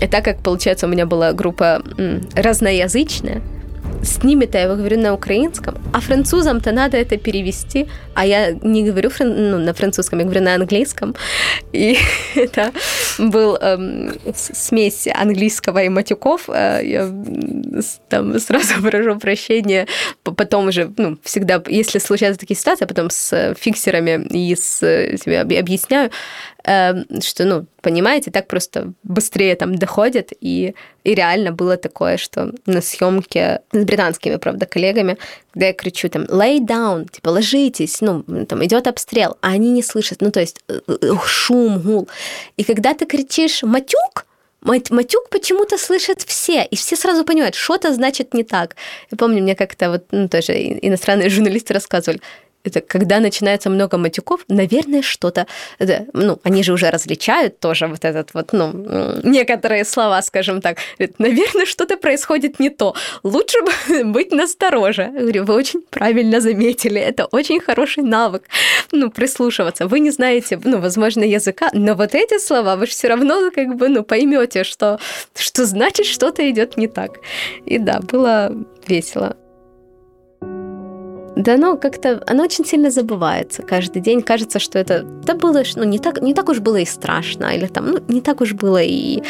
И 0.00 0.06
так 0.06 0.24
как, 0.24 0.42
получается, 0.42 0.86
у 0.86 0.90
меня 0.90 1.06
была 1.06 1.32
группа 1.32 1.82
м, 1.98 2.20
разноязычная, 2.34 3.42
с 4.02 4.22
ними-то 4.22 4.58
я 4.58 4.74
говорю 4.74 4.98
на 4.98 5.14
украинском, 5.14 5.74
а 5.92 6.00
французам-то 6.00 6.72
надо 6.72 6.96
это 6.96 7.16
перевести, 7.16 7.86
а 8.14 8.24
я 8.26 8.52
не 8.52 8.84
говорю 8.84 9.10
фран... 9.10 9.50
ну, 9.50 9.58
на 9.58 9.74
французском, 9.74 10.18
я 10.18 10.24
говорю 10.24 10.42
на 10.42 10.54
английском. 10.54 11.14
И 11.72 11.98
это 12.34 12.72
был 13.18 13.56
эм, 13.56 14.12
смесь 14.34 15.08
английского 15.14 15.82
и 15.82 15.88
матюков. 15.88 16.48
Э, 16.48 16.80
я 16.82 17.10
там 18.08 18.38
сразу 18.38 18.82
прошу 18.82 19.18
прощения. 19.18 19.86
Потом 20.22 20.68
уже, 20.68 20.92
ну, 20.96 21.18
всегда, 21.22 21.62
если 21.68 21.98
случаются 21.98 22.40
такие 22.40 22.56
ситуации, 22.56 22.86
потом 22.86 23.10
с 23.10 23.54
фиксерами 23.58 24.26
и 24.30 24.54
с 24.56 24.78
себе 24.78 25.40
объясняю, 25.40 26.10
Эм, 26.59 26.59
что, 26.62 27.44
ну, 27.44 27.66
понимаете, 27.80 28.30
так 28.30 28.46
просто 28.46 28.92
быстрее 29.02 29.56
там 29.56 29.74
доходят, 29.74 30.32
и, 30.40 30.74
и 31.04 31.14
реально 31.14 31.52
было 31.52 31.76
такое, 31.76 32.16
что 32.16 32.52
на 32.66 32.80
съемке 32.80 33.62
с 33.72 33.84
британскими, 33.84 34.36
правда, 34.36 34.66
коллегами, 34.66 35.16
когда 35.52 35.66
я 35.66 35.72
кричу 35.72 36.08
там 36.08 36.24
lay 36.24 36.58
down, 36.58 37.10
типа 37.10 37.30
ложитесь, 37.30 38.00
ну, 38.00 38.22
там 38.46 38.64
идет 38.64 38.86
обстрел, 38.86 39.36
а 39.40 39.48
они 39.48 39.70
не 39.72 39.82
слышат, 39.82 40.20
ну, 40.20 40.30
то 40.30 40.40
есть 40.40 40.60
э, 40.68 40.80
э, 40.86 41.14
шум, 41.26 41.80
гул. 41.80 42.08
И 42.56 42.64
когда 42.64 42.94
ты 42.94 43.06
кричишь 43.06 43.62
матюк, 43.62 44.26
Матюк 44.62 45.30
почему-то 45.30 45.78
слышат 45.78 46.20
все, 46.20 46.64
и 46.64 46.76
все 46.76 46.94
сразу 46.94 47.24
понимают, 47.24 47.54
что-то 47.54 47.94
значит 47.94 48.34
не 48.34 48.44
так. 48.44 48.76
Я 49.10 49.16
помню, 49.16 49.42
мне 49.42 49.54
как-то 49.54 49.90
вот, 49.90 50.04
ну, 50.10 50.28
тоже 50.28 50.52
иностранные 50.52 51.30
журналисты 51.30 51.72
рассказывали, 51.72 52.20
это 52.64 52.80
когда 52.80 53.20
начинается 53.20 53.70
много 53.70 53.96
матюков, 53.98 54.44
наверное, 54.48 55.02
что-то, 55.02 55.46
это, 55.78 56.06
ну, 56.12 56.38
они 56.42 56.62
же 56.62 56.72
уже 56.72 56.90
различают 56.90 57.58
тоже 57.58 57.86
вот 57.86 58.04
этот 58.04 58.34
вот, 58.34 58.52
ну, 58.52 59.20
некоторые 59.22 59.84
слова, 59.84 60.22
скажем 60.22 60.60
так. 60.60 60.78
Наверное, 61.18 61.66
что-то 61.66 61.96
происходит 61.96 62.60
не 62.60 62.70
то. 62.70 62.94
Лучше 63.22 63.58
бы 63.62 64.04
быть 64.12 64.32
настороже. 64.32 65.02
Я 65.02 65.20
говорю, 65.20 65.44
вы 65.44 65.54
очень 65.54 65.82
правильно 65.90 66.40
заметили, 66.40 67.00
это 67.00 67.26
очень 67.26 67.60
хороший 67.60 68.02
навык, 68.02 68.42
ну, 68.92 69.10
прислушиваться. 69.10 69.86
Вы 69.86 70.00
не 70.00 70.10
знаете, 70.10 70.60
ну, 70.62 70.80
возможно, 70.80 71.24
языка, 71.24 71.70
но 71.72 71.94
вот 71.94 72.14
эти 72.14 72.38
слова 72.38 72.76
вы 72.76 72.86
же 72.86 72.92
все 72.92 73.08
равно 73.08 73.50
как 73.54 73.76
бы, 73.76 73.88
ну, 73.88 74.04
поймете, 74.04 74.64
что, 74.64 74.98
что 75.34 75.64
значит 75.64 76.06
что-то 76.06 76.48
идет 76.50 76.76
не 76.76 76.88
так. 76.88 77.18
И 77.64 77.78
да, 77.78 78.00
было 78.00 78.52
весело. 78.86 79.36
Да, 81.40 81.54
оно 81.54 81.76
как-то, 81.76 82.22
оно 82.26 82.42
очень 82.44 82.64
сильно 82.64 82.90
забывается 82.90 83.62
каждый 83.62 84.02
день. 84.02 84.22
Кажется, 84.22 84.58
что 84.58 84.78
это, 84.78 85.04
да 85.26 85.34
было, 85.34 85.62
ну, 85.76 85.84
не 85.84 85.98
так, 85.98 86.22
не 86.22 86.34
так 86.34 86.48
уж 86.48 86.58
было 86.58 86.76
и 86.76 86.84
страшно, 86.84 87.56
или 87.56 87.66
там, 87.66 87.86
ну, 87.90 87.98
не 88.08 88.20
так 88.20 88.40
уж 88.40 88.52
было 88.52 88.82
и, 88.82 89.22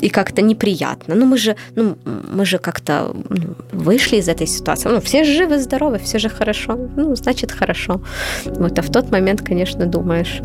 и 0.00 0.08
как-то 0.08 0.42
неприятно. 0.42 1.14
Ну, 1.14 1.26
мы 1.26 1.38
же, 1.38 1.56
ну, 1.74 1.96
мы 2.04 2.44
же 2.44 2.58
как-то 2.58 3.14
ну, 3.28 3.54
вышли 3.72 4.16
из 4.16 4.28
этой 4.28 4.46
ситуации. 4.46 4.88
Ну, 4.88 5.00
все 5.00 5.24
живы, 5.24 5.58
здоровы, 5.58 5.98
все 5.98 6.18
же 6.18 6.28
хорошо. 6.28 6.78
Ну, 6.96 7.16
значит, 7.16 7.52
хорошо. 7.52 8.00
Вот, 8.44 8.78
а 8.78 8.82
в 8.82 8.90
тот 8.90 9.10
момент, 9.10 9.42
конечно, 9.42 9.86
думаешь, 9.86 10.40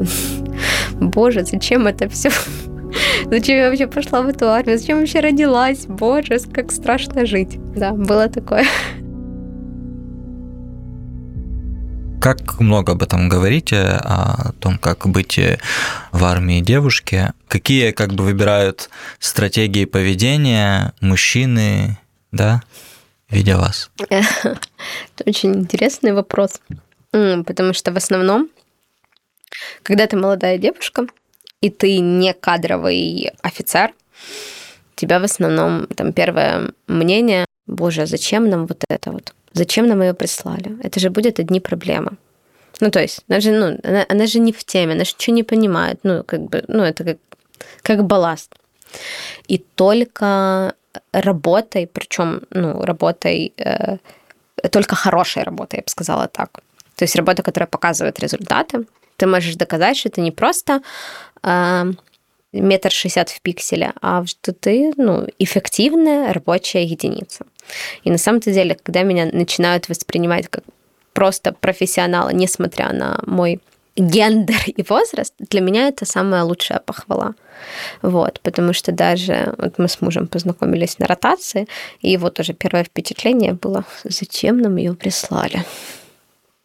боже, 0.94 1.44
зачем 1.46 1.88
это 1.88 2.10
все? 2.10 2.32
Зачем 3.26 3.58
я 3.58 3.70
вообще 3.70 3.88
пошла 3.88 4.22
в 4.22 4.28
эту 4.28 4.50
армию? 4.50 4.78
Зачем 4.78 5.00
вообще 5.00 5.22
родилась? 5.22 5.86
Боже, 5.88 6.40
как 6.54 6.72
страшно 6.72 7.26
жить. 7.26 7.60
Да, 7.76 7.92
было 7.92 8.28
такое. 8.28 8.66
Как 12.22 12.60
много 12.60 12.92
об 12.92 13.02
этом 13.02 13.30
говорите, 13.30 13.80
о 13.80 14.52
том, 14.60 14.78
как 14.78 15.08
быть 15.08 15.40
в 16.12 16.24
армии 16.24 16.62
девушки? 16.62 17.34
Какие 17.48 17.92
как 17.94 18.14
бы 18.14 18.24
выбирают 18.24 18.92
стратегии 19.18 19.86
поведения 19.86 20.94
мужчины, 21.02 21.98
да, 22.32 22.62
видя 23.28 23.58
вас? 23.58 23.90
Это 24.10 24.56
очень 25.26 25.56
интересный 25.56 26.14
вопрос, 26.14 26.62
потому 27.12 27.74
что 27.74 27.92
в 27.92 27.98
основном, 27.98 28.50
когда 29.82 30.06
ты 30.06 30.16
молодая 30.16 30.60
девушка, 30.60 31.08
и 31.60 31.72
ты 31.72 31.98
не 31.98 32.36
кадровый 32.36 33.32
офицер, 33.42 33.94
тебя 34.94 35.20
в 35.20 35.24
основном 35.24 35.88
там 35.88 36.14
первое 36.14 36.70
мнение, 36.86 37.46
боже, 37.66 38.04
а 38.04 38.06
зачем 38.06 38.48
нам 38.48 38.68
вот 38.68 38.84
это 38.90 39.12
вот? 39.12 39.34
Зачем 39.54 39.88
нам 39.88 40.02
ее 40.02 40.14
прислали? 40.14 40.78
Это 40.84 41.00
же 41.00 41.10
будет 41.10 41.40
одни 41.40 41.60
проблемы. 41.60 42.12
Ну, 42.80 42.90
то 42.90 43.00
есть, 43.00 43.20
она 43.30 43.40
же, 43.40 43.52
ну, 43.52 43.80
она, 43.84 44.06
она 44.10 44.26
же 44.26 44.40
не 44.40 44.52
в 44.52 44.64
теме, 44.64 44.94
она 44.94 45.04
же 45.04 45.14
ничего 45.14 45.36
не 45.36 45.44
понимает. 45.44 46.00
Ну, 46.04 46.24
как 46.24 46.42
бы, 46.42 46.64
ну, 46.68 46.84
это 46.84 47.04
как, 47.04 47.18
как 47.82 48.04
балласт. 48.06 48.56
И 49.48 49.58
только 49.58 50.74
работой, 51.14 51.88
причем, 51.88 52.42
ну, 52.50 52.84
работой, 52.84 53.54
э, 53.58 53.98
только 54.72 54.96
хорошей 54.96 55.44
работой, 55.44 55.78
я 55.78 55.84
бы 55.84 55.90
сказала 55.90 56.28
так. 56.28 56.62
То 56.96 57.06
есть 57.06 57.16
работа, 57.16 57.44
которая 57.44 57.68
показывает 57.68 58.20
результаты. 58.20 58.86
Ты 59.18 59.28
можешь 59.28 59.56
доказать, 59.56 59.98
что 59.98 60.10
это 60.10 60.22
не 60.22 60.32
просто 60.32 60.82
э, 61.44 61.92
метр 62.54 62.92
шестьдесят 62.92 63.30
в 63.30 63.42
пикселе, 63.42 63.94
а 64.02 64.26
что 64.26 64.54
ты 64.54 64.94
ну, 64.98 65.28
эффективная 65.40 66.34
рабочая 66.34 66.84
единица. 66.84 67.46
И 68.04 68.12
на 68.12 68.18
самом-то 68.18 68.52
деле, 68.52 68.76
когда 68.76 69.04
меня 69.04 69.26
начинают 69.26 69.90
воспринимать 69.90 70.48
как 70.48 70.64
просто 71.14 71.54
профессионала, 71.54 72.30
несмотря 72.30 72.94
на 72.94 73.20
мой 73.26 73.60
гендер 73.96 74.64
и 74.68 74.84
возраст, 74.84 75.34
для 75.40 75.62
меня 75.62 75.88
это 75.88 76.06
самая 76.06 76.44
лучшая 76.44 76.80
похвала. 76.80 77.36
Вот, 78.02 78.40
потому 78.42 78.74
что 78.74 78.92
даже 78.92 79.54
вот 79.58 79.78
мы 79.78 79.88
с 79.88 80.02
мужем 80.02 80.28
познакомились 80.28 80.98
на 81.00 81.08
ротации, 81.08 81.68
и 82.02 82.12
его 82.12 82.30
тоже 82.30 82.54
первое 82.54 82.84
впечатление 82.84 83.54
было, 83.54 83.84
зачем 84.04 84.60
нам 84.60 84.78
ее 84.78 84.94
прислали? 84.94 85.66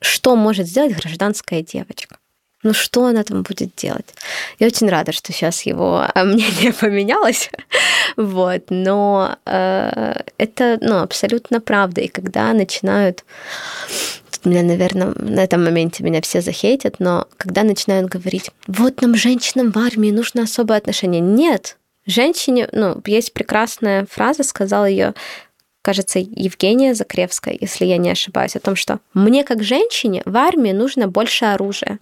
Что 0.00 0.36
может 0.36 0.66
сделать 0.66 0.96
гражданская 0.96 1.62
девочка? 1.62 2.16
Ну 2.66 2.74
что 2.74 3.06
она 3.06 3.22
там 3.22 3.44
будет 3.44 3.76
делать? 3.76 4.12
Я 4.58 4.66
очень 4.66 4.88
рада, 4.88 5.12
что 5.12 5.32
сейчас 5.32 5.62
его 5.62 6.04
а, 6.12 6.24
мнение 6.24 6.72
поменялось, 6.80 7.48
вот, 8.16 8.64
но 8.70 9.36
э, 9.46 10.14
это 10.36 10.76
ну, 10.80 10.98
абсолютно 10.98 11.60
правда. 11.60 12.00
И 12.00 12.08
когда 12.08 12.52
начинают 12.52 13.24
меня, 14.44 14.64
наверное, 14.64 15.14
на 15.14 15.44
этом 15.44 15.62
моменте 15.62 16.02
меня 16.02 16.20
все 16.22 16.40
захейтят, 16.40 16.96
но 16.98 17.28
когда 17.36 17.62
начинают 17.62 18.08
говорить, 18.08 18.50
вот 18.66 19.00
нам, 19.00 19.14
женщинам 19.14 19.70
в 19.70 19.78
армии, 19.78 20.10
нужно 20.10 20.42
особое 20.42 20.78
отношение. 20.78 21.20
Нет, 21.20 21.76
женщине, 22.04 22.68
ну, 22.72 23.00
есть 23.06 23.32
прекрасная 23.32 24.08
фраза, 24.10 24.42
сказала 24.42 24.86
ее 24.86 25.14
кажется, 25.82 26.18
Евгения 26.18 26.96
Закревская, 26.96 27.56
если 27.60 27.84
я 27.84 27.96
не 27.96 28.10
ошибаюсь, 28.10 28.56
о 28.56 28.60
том, 28.60 28.74
что 28.74 28.98
мне 29.14 29.44
как 29.44 29.62
женщине 29.62 30.20
в 30.24 30.36
армии 30.36 30.72
нужно 30.72 31.06
больше 31.06 31.44
оружия. 31.44 32.00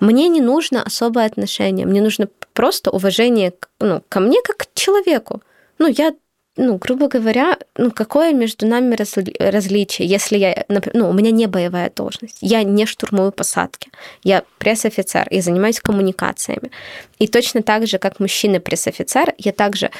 Мне 0.00 0.28
не 0.28 0.40
нужно 0.40 0.82
особое 0.82 1.26
отношение, 1.26 1.86
мне 1.86 2.00
нужно 2.00 2.28
просто 2.52 2.90
уважение 2.90 3.52
ну, 3.80 4.02
ко 4.08 4.20
мне 4.20 4.40
как 4.42 4.56
к 4.56 4.66
человеку. 4.74 5.42
Ну, 5.78 5.88
я 5.88 6.12
ну, 6.58 6.76
грубо 6.76 7.06
говоря, 7.06 7.56
ну, 7.76 7.92
какое 7.92 8.32
между 8.32 8.66
нами 8.66 8.96
разли- 8.96 9.34
различие, 9.38 10.08
если 10.08 10.36
я, 10.36 10.64
ну, 10.92 11.08
у 11.08 11.12
меня 11.12 11.30
не 11.30 11.46
боевая 11.46 11.90
должность, 11.94 12.38
я 12.40 12.64
не 12.64 12.84
штурмую 12.84 13.30
посадки, 13.30 13.90
я 14.24 14.42
пресс-офицер, 14.58 15.28
я 15.30 15.40
занимаюсь 15.40 15.78
коммуникациями. 15.78 16.72
И 17.20 17.28
точно 17.28 17.62
так 17.62 17.86
же, 17.86 17.98
как 17.98 18.18
мужчина-пресс-офицер, 18.18 19.34
я 19.38 19.52
также 19.52 19.90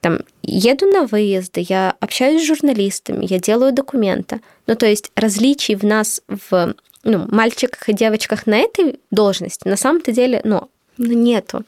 там 0.00 0.20
еду 0.42 0.86
на 0.86 1.06
выезды, 1.06 1.64
я 1.68 1.94
общаюсь 2.00 2.42
с 2.42 2.46
журналистами, 2.46 3.24
я 3.24 3.38
делаю 3.38 3.72
документы. 3.72 4.40
Ну, 4.66 4.74
то 4.74 4.86
есть 4.86 5.12
различий 5.14 5.76
в 5.76 5.84
нас 5.84 6.20
в 6.26 6.74
ну, 7.08 7.26
мальчиках 7.28 7.88
и 7.88 7.92
девочках 7.92 8.46
на 8.46 8.58
этой 8.58 9.00
должности 9.10 9.66
на 9.66 9.76
самом-то 9.76 10.12
деле, 10.12 10.40
ну, 10.44 10.68
нету. 10.98 11.64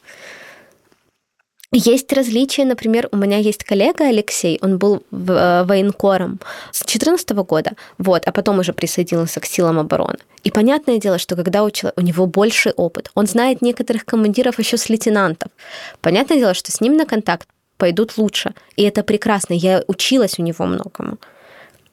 Есть 1.73 2.13
различия, 2.13 2.65
например, 2.65 3.09
у 3.13 3.17
меня 3.17 3.39
есть 3.39 3.63
коллега 3.63 4.09
Алексей, 4.09 4.59
он 4.61 4.79
был 4.79 5.05
э, 5.13 5.65
военкором 5.65 6.41
с 6.73 6.81
2014 6.81 7.31
года, 7.31 7.73
вот, 7.97 8.23
а 8.27 8.33
потом 8.33 8.59
уже 8.59 8.73
присоединился 8.73 9.39
к 9.39 9.47
силам 9.47 9.79
обороны. 9.79 10.19
И 10.43 10.51
понятное 10.51 10.99
дело, 10.99 11.19
что 11.19 11.37
когда 11.37 11.63
у, 11.63 11.71
человека, 11.71 12.01
у 12.01 12.05
него 12.05 12.27
больший 12.27 12.73
опыт, 12.73 13.13
он 13.15 13.27
знает 13.27 13.63
некоторых 13.63 14.05
командиров 14.05 14.59
еще 14.59 14.77
с 14.77 14.89
лейтенантов. 14.89 15.53
Понятное 16.01 16.39
дело, 16.39 16.55
что 16.55 16.73
с 16.73 16.81
ним 16.81 16.97
на 16.97 17.07
контакт 17.07 17.49
пойдут 17.77 18.19
лучше. 18.19 18.53
И 18.75 18.83
это 18.83 19.05
прекрасно. 19.05 19.55
Я 19.55 19.85
училась 19.87 20.39
у 20.39 20.43
него 20.43 20.67
многому. 20.67 21.19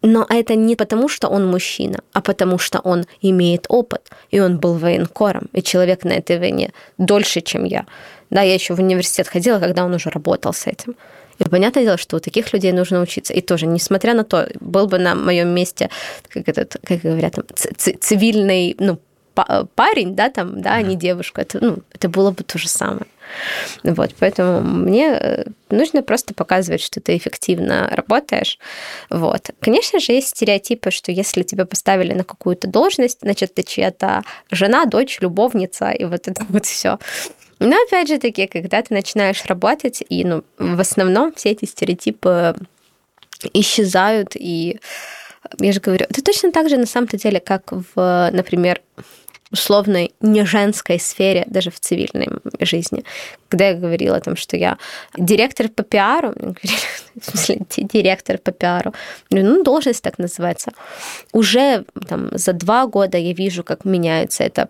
Но 0.09 0.25
это 0.29 0.55
не 0.55 0.77
потому, 0.77 1.09
что 1.09 1.27
он 1.27 1.45
мужчина, 1.45 1.99
а 2.13 2.21
потому 2.21 2.57
что 2.57 2.79
он 2.79 3.05
имеет 3.21 3.65
опыт, 3.67 4.09
и 4.31 4.39
он 4.39 4.57
был 4.57 4.75
военкором, 4.75 5.49
и 5.51 5.61
человек 5.61 6.05
на 6.05 6.13
этой 6.13 6.39
войне 6.39 6.71
дольше, 6.97 7.41
чем 7.41 7.65
я. 7.65 7.85
Да, 8.29 8.41
я 8.41 8.53
еще 8.53 8.73
в 8.73 8.79
университет 8.79 9.27
ходила, 9.27 9.59
когда 9.59 9.83
он 9.83 9.93
уже 9.93 10.09
работал 10.09 10.53
с 10.53 10.65
этим. 10.65 10.95
И 11.39 11.49
понятное 11.49 11.83
дело, 11.83 11.97
что 11.97 12.15
у 12.15 12.19
таких 12.19 12.53
людей 12.53 12.71
нужно 12.71 13.01
учиться. 13.01 13.33
И 13.33 13.41
тоже, 13.41 13.65
несмотря 13.65 14.13
на 14.13 14.23
то, 14.23 14.47
был 14.61 14.87
бы 14.87 14.97
на 14.97 15.13
моем 15.13 15.49
месте, 15.49 15.89
как, 16.29 16.47
этот, 16.47 16.77
как 16.83 17.01
говорят, 17.01 17.33
там, 17.33 17.45
цивильный 17.99 18.77
ну, 18.79 18.99
парень, 19.75 20.15
да, 20.15 20.29
там, 20.29 20.61
да, 20.61 20.75
а 20.75 20.81
не 20.81 20.95
девушка, 20.95 21.41
это, 21.41 21.59
ну, 21.61 21.77
это 21.91 22.07
было 22.07 22.31
бы 22.31 22.43
то 22.43 22.57
же 22.57 22.69
самое. 22.69 23.07
Вот, 23.83 24.13
поэтому 24.19 24.61
мне 24.61 25.07
э, 25.07 25.45
нужно 25.69 26.03
просто 26.03 26.33
показывать, 26.33 26.81
что 26.81 26.99
ты 26.99 27.17
эффективно 27.17 27.89
работаешь. 27.91 28.59
Вот. 29.09 29.51
Конечно 29.59 29.99
же, 29.99 30.13
есть 30.13 30.29
стереотипы, 30.29 30.91
что 30.91 31.11
если 31.11 31.43
тебя 31.43 31.65
поставили 31.65 32.13
на 32.13 32.23
какую-то 32.23 32.67
должность, 32.67 33.19
значит, 33.21 33.53
ты 33.53 33.63
чья-то 33.63 34.23
жена, 34.51 34.85
дочь, 34.85 35.19
любовница, 35.21 35.91
и 35.91 36.05
вот 36.05 36.27
это 36.27 36.45
вот 36.49 36.65
все. 36.65 36.99
Но 37.59 37.75
опять 37.87 38.07
же 38.07 38.19
таки, 38.19 38.47
когда 38.47 38.81
ты 38.81 38.93
начинаешь 38.93 39.43
работать, 39.45 40.03
и 40.07 40.23
ну, 40.23 40.43
в 40.57 40.79
основном 40.79 41.33
все 41.33 41.49
эти 41.51 41.65
стереотипы 41.65 42.55
исчезают, 43.53 44.35
и 44.35 44.79
я 45.59 45.71
же 45.71 45.79
говорю, 45.79 46.05
это 46.09 46.21
точно 46.23 46.51
так 46.51 46.69
же 46.69 46.77
на 46.77 46.85
самом-то 46.85 47.17
деле, 47.17 47.39
как 47.39 47.71
в, 47.71 48.29
например, 48.31 48.81
условной 49.51 50.13
не 50.21 50.45
женской 50.45 50.99
сфере, 50.99 51.45
даже 51.47 51.71
в 51.71 51.79
цивильной 51.79 52.29
жизни. 52.59 53.03
Когда 53.49 53.69
я 53.69 53.73
говорила 53.73 54.17
о 54.17 54.21
том, 54.21 54.35
что 54.35 54.57
я 54.57 54.77
директор 55.17 55.69
по 55.69 55.83
пиару, 55.83 56.33
в 57.21 57.25
смысле, 57.25 57.61
директор 57.77 58.37
по 58.37 58.51
пиару, 58.51 58.93
ну, 59.29 59.63
должность 59.63 60.03
так 60.03 60.19
называется. 60.19 60.71
Уже 61.33 61.85
там, 62.07 62.29
за 62.33 62.53
два 62.53 62.87
года 62.87 63.17
я 63.17 63.33
вижу, 63.33 63.63
как 63.63 63.85
меняется 63.85 64.43
это 64.43 64.69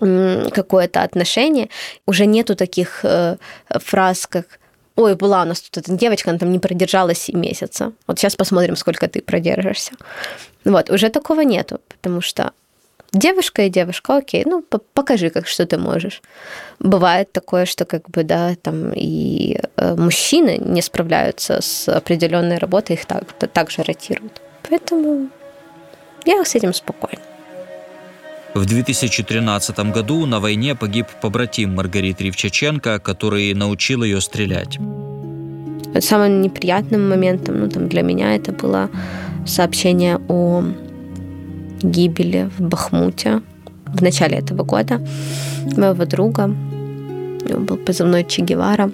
какое-то 0.00 1.02
отношение, 1.02 1.68
уже 2.06 2.26
нету 2.26 2.54
таких 2.54 3.00
э, 3.02 3.36
фраз, 3.68 4.28
как 4.28 4.60
ой, 4.94 5.14
была 5.14 5.42
у 5.42 5.44
нас 5.44 5.60
тут 5.60 5.78
эта 5.78 5.92
девочка, 5.92 6.30
она 6.30 6.38
там 6.38 6.52
не 6.52 6.58
продержалась 6.58 7.28
и 7.28 7.36
месяца. 7.36 7.92
Вот 8.06 8.18
сейчас 8.18 8.36
посмотрим, 8.36 8.76
сколько 8.76 9.08
ты 9.08 9.20
продержишься. 9.20 9.92
Вот, 10.64 10.90
уже 10.90 11.08
такого 11.08 11.40
нету, 11.42 11.80
потому 11.88 12.20
что 12.20 12.52
девушка 13.12 13.62
и 13.62 13.70
девушка, 13.70 14.16
окей, 14.16 14.44
ну, 14.44 14.62
покажи, 14.94 15.30
как 15.30 15.46
что 15.46 15.66
ты 15.66 15.78
можешь. 15.78 16.22
Бывает 16.78 17.32
такое, 17.32 17.66
что 17.66 17.84
как 17.84 18.08
бы, 18.10 18.24
да, 18.24 18.54
там 18.62 18.92
и 18.94 19.58
э, 19.76 19.94
мужчины 19.94 20.58
не 20.58 20.82
справляются 20.82 21.60
с 21.60 21.88
определенной 21.88 22.58
работой, 22.58 22.94
их 22.96 23.06
так, 23.06 23.32
также 23.32 23.82
ротируют. 23.82 24.40
Поэтому 24.68 25.28
я 26.24 26.44
с 26.44 26.54
этим 26.54 26.74
спокойна. 26.74 27.22
В 28.54 28.64
2013 28.64 29.78
году 29.92 30.26
на 30.26 30.40
войне 30.40 30.74
погиб 30.74 31.06
побратим 31.20 31.74
Маргариты 31.74 32.24
Ривчаченко, 32.24 32.98
который 32.98 33.54
научил 33.54 34.02
ее 34.02 34.20
стрелять. 34.20 34.78
Самым 36.00 36.42
неприятным 36.42 37.08
моментом 37.08 37.60
ну, 37.60 37.68
там, 37.68 37.88
для 37.88 38.02
меня 38.02 38.34
это 38.34 38.52
было 38.52 38.90
сообщение 39.46 40.20
о 40.28 40.64
гибели 41.82 42.50
в 42.58 42.62
Бахмуте 42.62 43.42
в 43.86 44.02
начале 44.02 44.38
этого 44.38 44.64
года 44.64 45.00
моего 45.76 46.04
друга. 46.04 46.46
Него 46.46 47.60
был 47.60 47.76
позывной 47.76 48.24
Че 48.24 48.42
Гевара. 48.42 48.90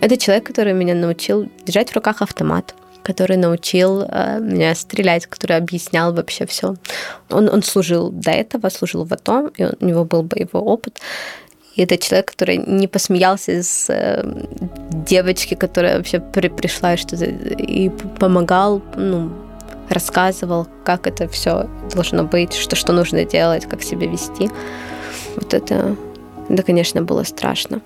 Это 0.00 0.16
человек, 0.16 0.46
который 0.46 0.72
меня 0.72 0.94
научил 0.94 1.48
держать 1.66 1.90
в 1.90 1.94
руках 1.94 2.22
автомат, 2.22 2.74
который 3.02 3.36
научил 3.36 4.02
э, 4.02 4.40
меня 4.40 4.74
стрелять, 4.74 5.26
который 5.26 5.56
объяснял 5.56 6.12
вообще 6.12 6.46
все. 6.46 6.76
Он, 7.30 7.48
он 7.48 7.62
служил 7.62 8.10
до 8.10 8.30
этого, 8.30 8.68
служил 8.70 9.04
в 9.04 9.12
АТО, 9.12 9.50
и 9.56 9.64
он, 9.64 9.72
у 9.80 9.84
него 9.84 10.04
был 10.04 10.22
боевой 10.22 10.62
опыт. 10.62 11.00
И 11.76 11.82
это 11.82 11.96
человек, 11.98 12.30
который 12.30 12.56
не 12.56 12.86
посмеялся 12.86 13.62
с 13.62 13.86
э, 13.90 14.22
девочки, 15.06 15.54
которая 15.54 15.96
вообще 15.96 16.20
при, 16.20 16.48
пришла 16.48 16.94
и 16.94 16.96
что-то 16.96 17.24
и 17.24 17.90
помогал, 18.18 18.80
ну, 18.96 19.30
рассказывал, 19.88 20.66
как 20.84 21.06
это 21.06 21.28
все 21.28 21.68
должно 21.94 22.24
быть, 22.24 22.54
что, 22.54 22.76
что 22.76 22.92
нужно 22.92 23.24
делать, 23.24 23.66
как 23.66 23.82
себя 23.82 24.06
вести. 24.06 24.50
Вот 25.36 25.52
это, 25.54 25.96
это, 26.48 26.62
конечно, 26.62 27.02
было 27.02 27.22
страшно. 27.24 27.80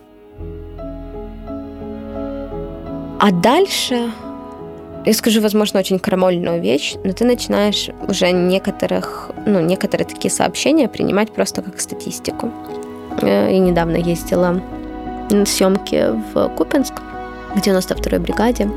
А 3.20 3.32
дальше 3.32 4.12
я 5.04 5.14
скажу, 5.14 5.40
возможно, 5.40 5.80
очень 5.80 5.98
крамольную 5.98 6.60
вещь, 6.60 6.94
но 7.02 7.12
ты 7.12 7.24
начинаешь 7.24 7.88
уже 8.06 8.30
некоторых, 8.30 9.30
ну, 9.46 9.60
некоторые 9.60 10.06
такие 10.06 10.30
сообщения 10.30 10.88
принимать 10.88 11.32
просто 11.32 11.62
как 11.62 11.80
статистику. 11.80 12.52
Я 13.22 13.58
недавно 13.58 13.96
ездила 13.96 14.60
на 15.30 15.46
съемки 15.46 16.12
в 16.32 16.48
Купинск, 16.50 16.94
в 17.54 17.58
92-й 17.58 18.18
бригаде, 18.18 18.70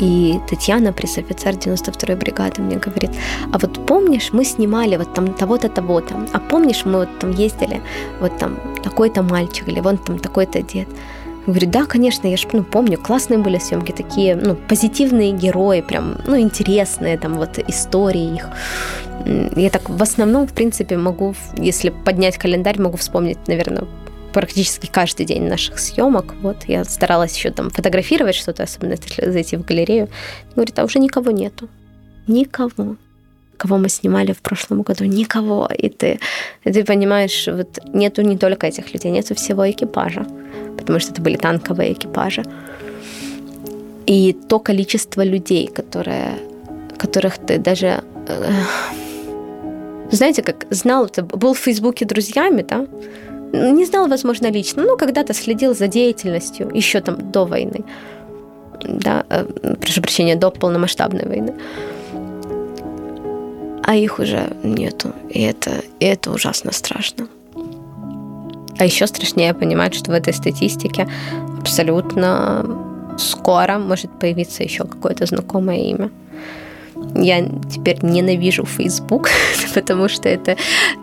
и 0.00 0.38
Татьяна, 0.48 0.92
пресс-офицер 0.92 1.54
92-й 1.54 2.16
бригады, 2.16 2.62
мне 2.62 2.76
говорит, 2.76 3.10
а 3.52 3.58
вот 3.58 3.86
помнишь, 3.86 4.30
мы 4.32 4.44
снимали 4.44 4.96
вот 4.96 5.14
там 5.14 5.32
того-то, 5.32 5.68
того-то, 5.68 6.14
а 6.32 6.38
помнишь, 6.38 6.84
мы 6.84 6.98
вот 6.98 7.18
там 7.18 7.30
ездили, 7.30 7.80
вот 8.20 8.38
там 8.38 8.58
такой-то 8.82 9.22
мальчик 9.22 9.68
или 9.68 9.80
вон 9.80 9.96
там 9.98 10.18
такой-то 10.18 10.62
дед. 10.62 10.88
Говорю, 11.46 11.70
да, 11.70 11.86
конечно, 11.86 12.26
я 12.28 12.36
ж 12.36 12.46
ну, 12.52 12.64
помню, 12.64 12.98
классные 12.98 13.38
были 13.38 13.58
съемки, 13.58 13.92
такие, 13.92 14.34
ну, 14.34 14.56
позитивные 14.56 15.30
герои, 15.30 15.80
прям, 15.80 16.16
ну, 16.26 16.38
интересные 16.38 17.18
там 17.18 17.34
вот 17.34 17.58
истории 17.68 18.34
их. 18.34 18.48
Я 19.56 19.70
так 19.70 19.88
в 19.88 20.02
основном, 20.02 20.46
в 20.46 20.52
принципе, 20.52 20.96
могу, 20.96 21.34
если 21.56 21.90
поднять 21.90 22.36
календарь, 22.36 22.80
могу 22.80 22.96
вспомнить, 22.96 23.38
наверное, 23.46 23.84
практически 24.36 24.86
каждый 24.86 25.24
день 25.24 25.48
наших 25.48 25.78
съемок. 25.78 26.34
Вот 26.42 26.56
я 26.68 26.84
старалась 26.84 27.34
еще 27.38 27.50
там 27.50 27.70
фотографировать 27.70 28.34
что-то, 28.34 28.64
особенно 28.64 28.92
если 28.92 29.30
зайти 29.30 29.56
в 29.56 29.64
галерею. 29.64 30.08
Говорит, 30.54 30.78
а 30.78 30.84
уже 30.84 30.98
никого 30.98 31.30
нету. 31.30 31.68
Никого. 32.28 32.96
кого 33.56 33.78
мы 33.78 33.88
снимали 33.88 34.32
в 34.32 34.42
прошлом 34.42 34.82
году, 34.82 35.04
никого. 35.06 35.70
И 35.78 35.88
ты, 35.88 36.20
и 36.64 36.70
ты 36.70 36.84
понимаешь, 36.84 37.48
вот 37.48 37.78
нету 37.94 38.20
не 38.22 38.36
только 38.36 38.66
этих 38.66 38.92
людей, 38.92 39.10
нету 39.10 39.34
всего 39.34 39.70
экипажа, 39.70 40.26
потому 40.76 41.00
что 41.00 41.12
это 41.12 41.22
были 41.22 41.36
танковые 41.36 41.94
экипажи. 41.94 42.42
И 44.04 44.34
то 44.48 44.58
количество 44.58 45.24
людей, 45.24 45.66
которые, 45.68 46.38
которых 46.98 47.38
ты 47.38 47.56
даже... 47.58 48.02
Э, 48.28 48.52
знаете, 50.10 50.42
как 50.42 50.66
знал, 50.68 51.08
ты 51.08 51.22
был 51.22 51.54
в 51.54 51.58
Фейсбуке 51.58 52.04
друзьями, 52.04 52.66
да? 52.68 52.86
Не 53.72 53.84
знал, 53.84 54.08
возможно, 54.08 54.50
лично, 54.50 54.82
но 54.82 54.96
когда-то 54.96 55.34
следил 55.34 55.74
за 55.74 55.88
деятельностью 55.88 56.70
еще 56.74 57.00
там 57.00 57.32
до 57.32 57.44
войны. 57.44 57.84
Да, 58.84 59.24
э, 59.30 59.44
прошу 59.80 60.02
прощения, 60.02 60.36
до 60.36 60.50
полномасштабной 60.50 61.26
войны 61.26 61.54
а 63.86 63.94
их 63.94 64.18
уже 64.18 64.50
нету. 64.64 65.12
И 65.30 65.40
это, 65.40 65.70
и 66.00 66.04
это 66.04 66.32
ужасно 66.32 66.72
страшно. 66.72 67.28
А 68.78 68.84
еще 68.84 69.06
страшнее 69.06 69.54
понимать, 69.54 69.94
что 69.94 70.10
в 70.10 70.14
этой 70.14 70.34
статистике 70.34 71.08
абсолютно 71.60 72.66
скоро 73.16 73.78
может 73.78 74.10
появиться 74.18 74.64
еще 74.64 74.84
какое-то 74.84 75.26
знакомое 75.26 75.78
имя. 75.78 76.10
Я 77.22 77.48
теперь 77.72 77.98
ненавижу 78.02 78.64
Facebook, 78.64 79.28
потому 79.74 80.08
что 80.08 80.28
это 80.28 80.56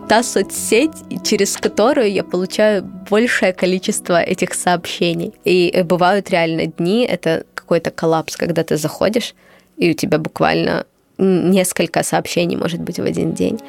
та 0.07 0.23
соцсеть, 0.23 0.91
через 1.23 1.57
которую 1.57 2.11
я 2.11 2.23
получаю 2.23 2.83
большее 3.09 3.53
количество 3.53 4.21
этих 4.21 4.53
сообщений. 4.53 5.33
И 5.45 5.83
бывают 5.83 6.29
реально 6.29 6.67
дни, 6.67 7.05
это 7.05 7.45
какой-то 7.53 7.91
коллапс, 7.91 8.35
когда 8.35 8.63
ты 8.63 8.77
заходишь, 8.77 9.33
и 9.77 9.91
у 9.91 9.93
тебя 9.93 10.17
буквально 10.17 10.85
несколько 11.17 12.03
сообщений, 12.03 12.57
может 12.57 12.81
быть, 12.81 12.99
в 12.99 13.03
один 13.03 13.33
день. 13.33 13.59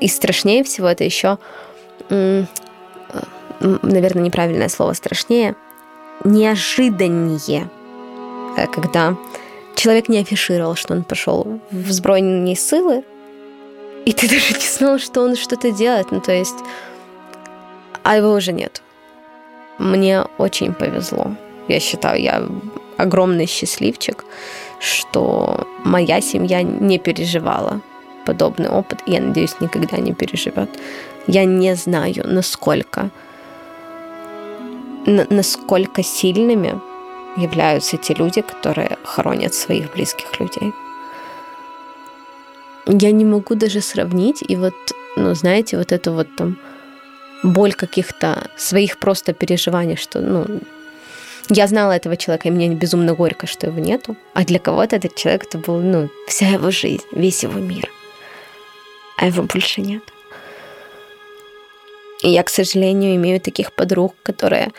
И 0.00 0.08
страшнее 0.08 0.62
всего 0.64 0.88
это 0.88 1.04
еще, 1.04 1.38
наверное, 3.60 4.24
неправильное 4.24 4.68
слово 4.68 4.92
страшнее, 4.92 5.54
неожиданнее, 6.24 7.68
э, 8.56 8.66
когда 8.66 9.16
человек 9.76 10.08
не 10.08 10.18
афишировал, 10.18 10.74
что 10.74 10.94
он 10.94 11.04
пошел 11.04 11.60
в 11.70 11.92
сбройные 11.92 12.56
силы, 12.56 13.04
и 14.04 14.12
ты 14.12 14.28
даже 14.28 14.54
не 14.54 14.66
знал, 14.66 14.98
что 14.98 15.22
он 15.22 15.36
что-то 15.36 15.70
делает. 15.70 16.10
Ну, 16.10 16.20
то 16.20 16.32
есть, 16.32 16.56
а 18.02 18.16
его 18.16 18.32
уже 18.32 18.52
нет. 18.52 18.82
Мне 19.78 20.22
очень 20.38 20.72
повезло. 20.72 21.36
Я 21.68 21.80
считаю, 21.80 22.22
я 22.22 22.48
огромный 22.96 23.46
счастливчик 23.46 24.24
что 24.80 25.66
моя 25.84 26.20
семья 26.20 26.62
не 26.62 26.98
переживала 26.98 27.80
подобный 28.24 28.68
опыт, 28.68 29.00
и 29.06 29.12
я 29.12 29.20
надеюсь, 29.20 29.60
никогда 29.60 29.98
не 29.98 30.12
переживет. 30.12 30.68
Я 31.26 31.44
не 31.44 31.74
знаю, 31.74 32.22
насколько, 32.24 33.10
насколько 35.06 36.02
сильными 36.02 36.80
являются 37.36 37.96
те 37.96 38.14
люди, 38.14 38.42
которые 38.42 38.96
хоронят 39.04 39.54
своих 39.54 39.92
близких 39.92 40.40
людей. 40.40 40.72
Я 42.86 43.10
не 43.10 43.24
могу 43.24 43.54
даже 43.54 43.80
сравнить, 43.80 44.44
и 44.46 44.56
вот, 44.56 44.74
ну, 45.16 45.34
знаете, 45.34 45.76
вот 45.76 45.92
эту 45.92 46.12
вот 46.12 46.28
там 46.36 46.58
боль 47.42 47.72
каких-то 47.72 48.48
своих 48.56 48.98
просто 48.98 49.32
переживаний, 49.32 49.96
что, 49.96 50.20
ну, 50.20 50.60
я 51.48 51.66
знала 51.66 51.92
этого 51.92 52.16
человека, 52.16 52.48
и 52.48 52.50
мне 52.50 52.68
безумно 52.68 53.14
горько, 53.14 53.46
что 53.46 53.66
его 53.66 53.78
нету. 53.78 54.16
А 54.34 54.44
для 54.44 54.58
кого-то 54.58 54.96
этот 54.96 55.14
человек, 55.14 55.44
это 55.44 55.58
был, 55.58 55.80
ну, 55.80 56.08
вся 56.26 56.48
его 56.48 56.70
жизнь, 56.70 57.04
весь 57.12 57.44
его 57.44 57.58
мир. 57.60 57.88
А 59.16 59.26
его 59.26 59.42
больше 59.42 59.80
нет. 59.80 60.02
И 62.22 62.30
я, 62.30 62.42
к 62.42 62.50
сожалению, 62.50 63.14
имею 63.16 63.40
таких 63.40 63.72
подруг, 63.72 64.14
которые, 64.22 64.72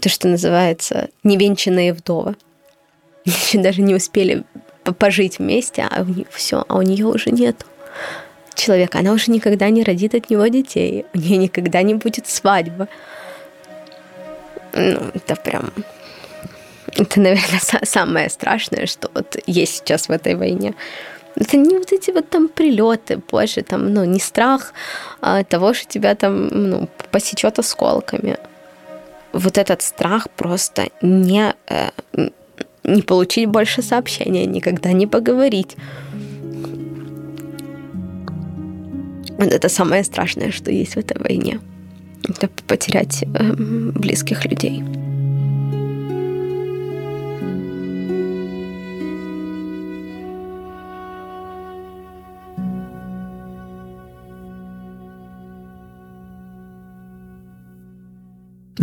то, 0.00 0.08
что 0.08 0.28
называется, 0.28 1.08
невенчанные 1.22 1.92
вдовы. 1.92 2.36
Еще 3.24 3.58
даже 3.58 3.82
не 3.82 3.94
успели 3.94 4.44
пожить 4.98 5.38
вместе, 5.38 5.86
а 5.90 6.02
у 6.02 6.04
нее 6.04 6.26
все, 6.30 6.64
а 6.68 6.76
у 6.76 6.82
нее 6.82 7.06
уже 7.06 7.30
нету 7.30 7.66
человека. 8.54 8.98
Она 8.98 9.12
уже 9.12 9.30
никогда 9.30 9.70
не 9.70 9.82
родит 9.82 10.14
от 10.14 10.30
него 10.30 10.46
детей. 10.46 11.06
У 11.14 11.18
нее 11.18 11.36
никогда 11.36 11.82
не 11.82 11.94
будет 11.94 12.28
свадьбы. 12.28 12.88
Ну, 14.72 15.00
это 15.14 15.36
прям... 15.36 15.72
Это, 16.94 17.20
наверное, 17.20 17.60
самое 17.84 18.28
страшное, 18.28 18.86
что 18.86 19.10
вот 19.14 19.36
есть 19.46 19.76
сейчас 19.76 20.08
в 20.08 20.12
этой 20.12 20.34
войне. 20.34 20.74
Это 21.36 21.56
не 21.56 21.78
вот 21.78 21.92
эти 21.92 22.10
вот 22.10 22.28
там 22.28 22.48
прилеты, 22.48 23.18
позже 23.18 23.62
там, 23.62 23.94
ну, 23.94 24.04
не 24.04 24.20
страх 24.20 24.74
а 25.22 25.42
того, 25.44 25.72
что 25.72 25.88
тебя 25.88 26.14
там, 26.14 26.48
ну, 26.48 26.88
посечет 27.10 27.58
осколками. 27.58 28.36
Вот 29.32 29.58
этот 29.58 29.82
страх 29.82 30.28
просто 30.36 30.88
не, 31.02 31.54
э, 31.68 31.90
не 32.84 33.02
получить 33.02 33.48
больше 33.48 33.82
сообщения, 33.82 34.46
никогда 34.46 34.92
не 34.92 35.06
поговорить. 35.06 35.76
Вот 39.38 39.52
это 39.52 39.68
самое 39.68 40.04
страшное, 40.04 40.50
что 40.52 40.70
есть 40.70 40.94
в 40.94 40.98
этой 40.98 41.18
войне 41.18 41.60
это 42.28 42.48
потерять 42.66 43.22
э, 43.22 43.52
близких 43.52 44.44
людей. 44.44 44.82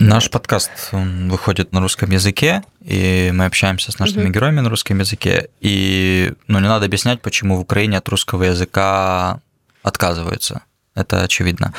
Наш 0.10 0.32
подкаст 0.32 0.72
выходит 0.92 1.72
на 1.72 1.82
русском 1.82 2.10
языке, 2.10 2.64
и 2.82 3.30
мы 3.32 3.46
общаемся 3.46 3.92
с 3.92 4.00
нашими 4.00 4.24
угу. 4.24 4.34
героями 4.34 4.62
на 4.62 4.70
русском 4.70 4.98
языке. 4.98 5.50
И 5.62 6.34
ну, 6.48 6.60
не 6.60 6.68
надо 6.68 6.86
объяснять, 6.88 7.22
почему 7.22 7.58
в 7.58 7.60
Украине 7.60 8.00
от 8.00 8.10
русского 8.10 8.42
языка 8.42 9.40
отказываются. 9.84 10.64
Это 10.96 11.22
очевидно. 11.22 11.76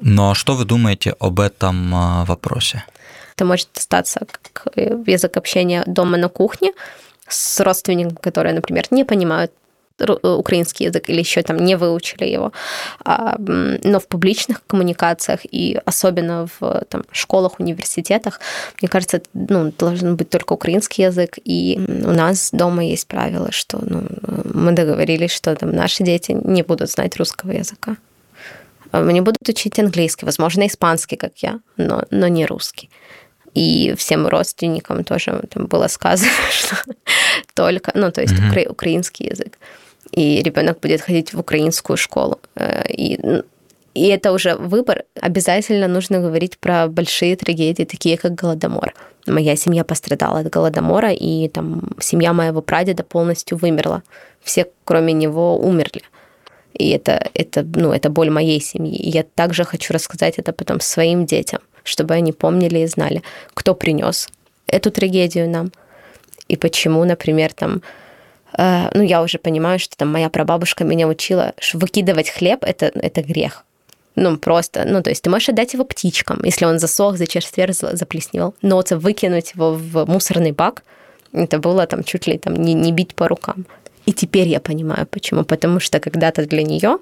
Но 0.00 0.34
что 0.34 0.54
вы 0.54 0.66
думаете 0.66 1.16
об 1.18 1.40
этом 1.40 1.92
а, 1.92 2.24
вопросе? 2.26 2.84
Это 3.34 3.44
может 3.44 3.68
остаться 3.76 4.20
как 4.52 4.76
язык 4.76 5.36
общения 5.36 5.82
дома 5.84 6.16
на 6.16 6.28
кухне 6.28 6.70
с 7.26 7.58
родственниками, 7.58 8.18
которые, 8.22 8.54
например, 8.54 8.84
не 8.92 9.04
понимают 9.04 9.50
украинский 10.00 10.86
язык 10.86 11.08
или 11.08 11.18
еще 11.20 11.42
там 11.42 11.56
не 11.56 11.76
выучили 11.76 12.24
его. 12.24 12.52
А, 13.04 13.36
но 13.38 13.98
в 13.98 14.06
публичных 14.06 14.62
коммуникациях 14.66 15.40
и 15.50 15.80
особенно 15.84 16.48
в 16.60 16.84
там, 16.88 17.04
школах, 17.12 17.60
университетах, 17.60 18.40
мне 18.80 18.88
кажется, 18.88 19.20
ну, 19.34 19.72
должен 19.78 20.16
быть 20.16 20.30
только 20.30 20.52
украинский 20.52 21.04
язык. 21.04 21.38
И 21.44 21.78
у 22.04 22.12
нас 22.12 22.50
дома 22.52 22.84
есть 22.84 23.06
правило, 23.06 23.52
что 23.52 23.78
ну, 23.82 24.04
мы 24.54 24.72
договорились, 24.72 25.32
что 25.32 25.54
там, 25.56 25.72
наши 25.72 26.04
дети 26.04 26.32
не 26.32 26.62
будут 26.62 26.90
знать 26.90 27.16
русского 27.16 27.52
языка. 27.52 27.96
Они 28.90 29.20
будут 29.20 29.48
учить 29.48 29.78
английский, 29.78 30.24
возможно, 30.24 30.66
испанский, 30.66 31.16
как 31.16 31.32
я, 31.38 31.60
но, 31.76 32.04
но 32.10 32.28
не 32.28 32.46
русский. 32.46 32.88
И 33.54 33.94
всем 33.96 34.26
родственникам 34.26 35.04
тоже 35.04 35.42
там 35.50 35.66
было 35.66 35.88
сказано, 35.88 36.30
что 36.50 36.76
только, 37.54 37.92
ну, 37.94 38.10
то 38.12 38.20
есть 38.20 38.34
mm-hmm. 38.34 38.50
укра- 38.50 38.70
украинский 38.70 39.26
язык. 39.26 39.58
И 40.12 40.42
ребенок 40.42 40.80
будет 40.80 41.00
ходить 41.00 41.32
в 41.32 41.38
украинскую 41.38 41.96
школу. 41.96 42.38
Э, 42.56 42.84
и, 42.88 43.18
и 43.94 44.08
это 44.08 44.32
уже 44.32 44.54
выбор. 44.54 45.04
Обязательно 45.20 45.88
нужно 45.88 46.20
говорить 46.20 46.58
про 46.58 46.86
большие 46.88 47.36
трагедии, 47.36 47.84
такие 47.84 48.16
как 48.16 48.34
Голодомор. 48.34 48.94
Моя 49.26 49.56
семья 49.56 49.84
пострадала 49.84 50.40
от 50.40 50.48
Голодомора, 50.48 51.12
и 51.12 51.48
там 51.48 51.90
семья 52.00 52.32
моего 52.32 52.62
прадеда 52.62 53.02
полностью 53.02 53.58
вымерла. 53.58 54.02
Все, 54.42 54.66
кроме 54.84 55.12
него, 55.12 55.58
умерли. 55.58 56.02
И 56.74 56.90
это, 56.90 57.28
это, 57.34 57.62
ну, 57.62 57.92
это 57.92 58.08
боль 58.08 58.30
моей 58.30 58.60
семьи. 58.60 58.96
И 58.96 59.10
я 59.10 59.22
также 59.22 59.64
хочу 59.64 59.92
рассказать 59.92 60.38
это 60.38 60.52
потом 60.52 60.80
своим 60.80 61.26
детям, 61.26 61.60
чтобы 61.82 62.14
они 62.14 62.32
помнили 62.32 62.78
и 62.78 62.86
знали, 62.86 63.22
кто 63.54 63.74
принес 63.74 64.28
эту 64.66 64.90
трагедию 64.90 65.50
нам. 65.50 65.72
И 66.46 66.56
почему, 66.56 67.04
например, 67.04 67.52
там, 67.52 67.82
ну, 68.56 69.02
я 69.02 69.22
уже 69.22 69.38
понимаю, 69.38 69.78
что 69.78 69.96
там 69.96 70.12
моя 70.12 70.28
прабабушка 70.30 70.84
меня 70.84 71.06
учила, 71.06 71.52
что 71.58 71.78
выкидывать 71.78 72.30
хлеб 72.30 72.60
это, 72.62 72.86
это 72.86 73.22
грех. 73.22 73.64
Ну, 74.16 74.36
просто, 74.36 74.84
ну, 74.84 75.02
то 75.02 75.10
есть 75.10 75.22
ты 75.22 75.30
можешь 75.30 75.48
отдать 75.48 75.74
его 75.74 75.84
птичкам, 75.84 76.40
если 76.42 76.64
он 76.64 76.78
засох, 76.80 77.16
зачерствел, 77.16 77.68
заплесневел, 77.96 78.54
но 78.62 78.76
вот 78.76 78.90
выкинуть 78.90 79.52
его 79.54 79.74
в 79.74 80.06
мусорный 80.06 80.52
бак, 80.52 80.82
это 81.32 81.58
было 81.58 81.86
там 81.86 82.02
чуть 82.02 82.26
ли 82.26 82.38
там 82.38 82.54
не, 82.56 82.74
не 82.74 82.90
бить 82.90 83.14
по 83.14 83.28
рукам. 83.28 83.66
И 84.06 84.12
теперь 84.12 84.48
я 84.48 84.60
понимаю, 84.60 85.06
почему. 85.06 85.44
Потому 85.44 85.80
что 85.80 86.00
когда-то 86.00 86.46
для 86.46 86.62
нее 86.62 86.98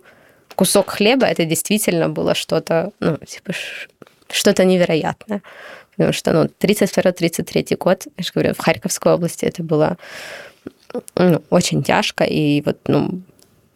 кусок 0.56 0.90
хлеба 0.90 1.26
это 1.26 1.44
действительно 1.44 2.08
было 2.08 2.34
что-то, 2.34 2.90
ну, 3.00 3.16
типа, 3.18 3.52
что-то 4.28 4.64
невероятное. 4.64 5.42
Потому 5.96 6.12
что, 6.12 6.32
ну, 6.32 6.50
32-33 6.60 7.76
год, 7.76 8.06
я 8.16 8.24
же 8.24 8.32
говорю, 8.34 8.54
в 8.54 8.58
Харьковской 8.58 9.12
области 9.12 9.44
это 9.44 9.62
было 9.62 9.96
ну, 11.14 11.42
очень 11.50 11.82
тяжко, 11.82 12.24
и 12.24 12.62
вот, 12.62 12.78
ну, 12.86 13.22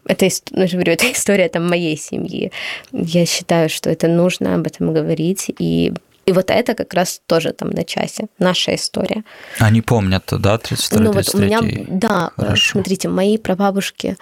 это, 0.07 0.29
ну, 0.51 0.63
я 0.65 0.69
говорю, 0.69 0.93
это 0.99 1.11
история 1.13 1.49
там, 1.49 1.69
моей 1.69 1.97
семьи. 1.97 2.53
Я 2.93 3.27
считаю, 3.27 3.69
что 3.69 3.91
это 3.91 4.09
нужно 4.09 4.55
об 4.55 4.67
этом 4.67 4.93
говорить. 4.93 5.51
И, 5.59 5.93
и 6.27 6.33
вот 6.33 6.51
это 6.51 6.75
как 6.75 6.95
раз 6.95 7.21
тоже 7.27 7.53
там 7.53 7.71
на 7.71 7.85
часе, 7.85 8.27
наша 8.39 8.75
история. 8.75 9.25
Они 9.59 9.83
помнят, 9.83 10.25
да, 10.31 10.59
32 10.59 11.01
Ну 11.01 11.13
вот 11.13 11.35
у 11.35 11.39
меня, 11.39 11.61
да, 11.89 12.31
Хорошо. 12.37 12.73
смотрите, 12.73 13.09
мои 13.09 13.39
прабабушки, 13.39 14.17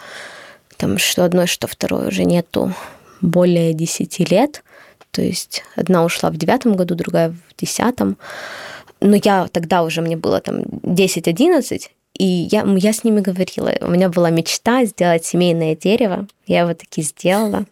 там 0.76 0.98
что 0.98 1.24
одной, 1.24 1.46
что 1.46 1.66
второй 1.66 2.08
уже 2.08 2.24
нету 2.24 2.72
более 3.20 3.72
10 3.72 4.30
лет. 4.30 4.62
То 5.10 5.22
есть 5.22 5.64
одна 5.74 6.04
ушла 6.04 6.30
в 6.30 6.36
девятом 6.36 6.76
году, 6.76 6.94
другая 6.94 7.30
в 7.30 7.60
десятом. 7.60 8.18
Но 9.00 9.16
я 9.16 9.48
тогда 9.48 9.82
уже, 9.84 10.02
мне 10.02 10.16
было 10.16 10.40
там 10.40 10.60
10-11, 10.60 11.88
и 12.18 12.48
я, 12.50 12.64
я 12.76 12.92
с 12.92 13.04
ними 13.04 13.20
говорила. 13.20 13.72
У 13.80 13.90
меня 13.90 14.08
была 14.08 14.30
мечта 14.30 14.84
сделать 14.84 15.24
семейное 15.24 15.76
дерево. 15.76 16.26
Я 16.46 16.60
его 16.60 16.74
таки 16.74 17.02
сделала 17.02 17.66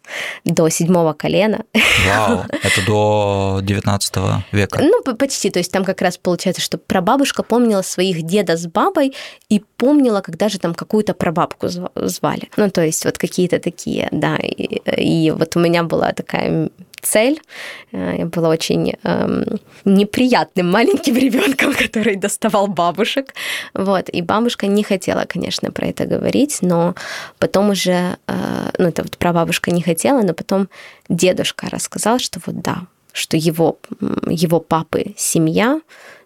до 0.44 0.68
седьмого 0.68 1.14
колена. 1.14 1.64
Вау, 2.07 2.44
это 2.62 2.86
до 2.86 3.61
19 3.62 4.16
века? 4.53 4.80
Ну, 4.82 5.03
почти. 5.16 5.51
То 5.51 5.59
есть 5.59 5.72
там 5.72 5.84
как 5.84 6.01
раз 6.01 6.16
получается, 6.18 6.62
что 6.62 6.78
прабабушка 6.78 7.42
помнила 7.42 7.82
своих 7.82 8.22
деда 8.22 8.57
с 8.57 8.66
бабой 8.66 9.14
и 9.49 9.62
помнила, 9.78 10.20
когда 10.20 10.49
же 10.49 10.59
там 10.59 10.74
какую-то 10.74 11.14
прабабку 11.14 11.68
звали. 11.68 12.49
Ну, 12.57 12.70
то 12.70 12.84
есть 12.84 13.05
вот 13.05 13.18
какие-то 13.18 13.59
такие, 13.59 14.09
да. 14.12 14.36
И, 14.36 14.80
и 14.97 15.30
вот 15.32 15.57
у 15.57 15.61
меня 15.61 15.82
была 15.82 16.12
такая 16.12 16.70
цель. 17.07 17.40
Э, 17.92 18.16
я 18.18 18.26
была 18.26 18.48
очень 18.48 18.94
эм, 19.04 19.44
неприятным 19.84 20.70
маленьким 20.70 21.16
ребенком, 21.24 21.74
который 21.74 22.16
доставал 22.16 22.66
бабушек. 22.66 23.34
Вот. 23.74 24.09
И 24.09 24.22
бабушка 24.22 24.66
не 24.66 24.82
хотела, 24.82 25.24
конечно, 25.26 25.70
про 25.70 25.86
это 25.86 26.07
говорить, 26.07 26.59
но 26.62 26.94
потом 27.38 27.70
уже, 27.70 28.16
э, 28.26 28.70
ну, 28.78 28.88
это 28.88 29.02
вот 29.02 29.16
прабабушка 29.18 29.70
не 29.70 29.82
хотела, 29.82 30.22
но 30.22 30.34
потом 30.34 30.68
дедушка 31.09 31.68
рассказал, 31.70 32.18
что 32.18 32.40
вот 32.46 32.61
да, 32.61 32.82
что 33.12 33.36
его, 33.36 33.78
его 34.28 34.61
папы 34.61 35.14
семья, 35.16 35.80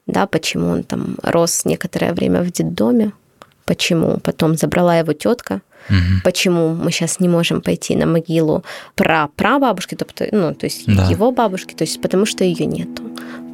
да, 0.07 0.27
почему 0.27 0.71
он 0.71 0.83
там 0.83 1.17
рос 1.23 1.65
некоторое 1.65 2.13
время 2.13 2.43
в 2.43 2.51
детдоме, 2.51 3.13
почему 3.71 4.19
потом 4.19 4.57
забрала 4.57 4.99
его 4.99 5.13
тетка, 5.13 5.61
Угу. 5.89 6.21
Почему 6.25 6.75
мы 6.75 6.93
сейчас 6.93 7.21
не 7.21 7.29
можем 7.29 7.63
пойти 7.63 7.97
на 7.97 8.07
могилу 8.07 8.63
про 8.95 9.29
прабабушки, 9.37 9.97
ну, 10.33 10.55
то 10.55 10.67
есть 10.67 10.85
да. 10.87 11.11
его 11.11 11.33
бабушки, 11.33 11.75
то 11.75 11.85
есть 11.85 12.03
потому 12.03 12.27
что 12.27 12.45
ее 12.45 12.67
нету. 12.67 13.03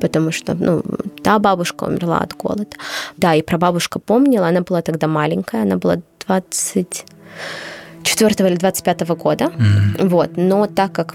Потому 0.00 0.32
что, 0.32 0.54
ну, 0.54 0.82
та 1.22 1.38
бабушка 1.38 1.84
умерла 1.84 2.18
от 2.18 2.34
голода. 2.34 2.76
Да, 3.16 3.36
и 3.36 3.42
прабабушка 3.42 4.00
помнила, 4.00 4.48
она 4.48 4.60
была 4.60 4.82
тогда 4.82 5.06
маленькая, 5.06 5.62
она 5.62 5.76
была 5.76 5.98
24 6.26 8.48
или 8.48 8.56
25 8.56 9.08
года. 9.08 9.46
Угу. 9.46 10.08
Вот, 10.08 10.30
но 10.36 10.66
так 10.66 10.92
как 10.92 11.14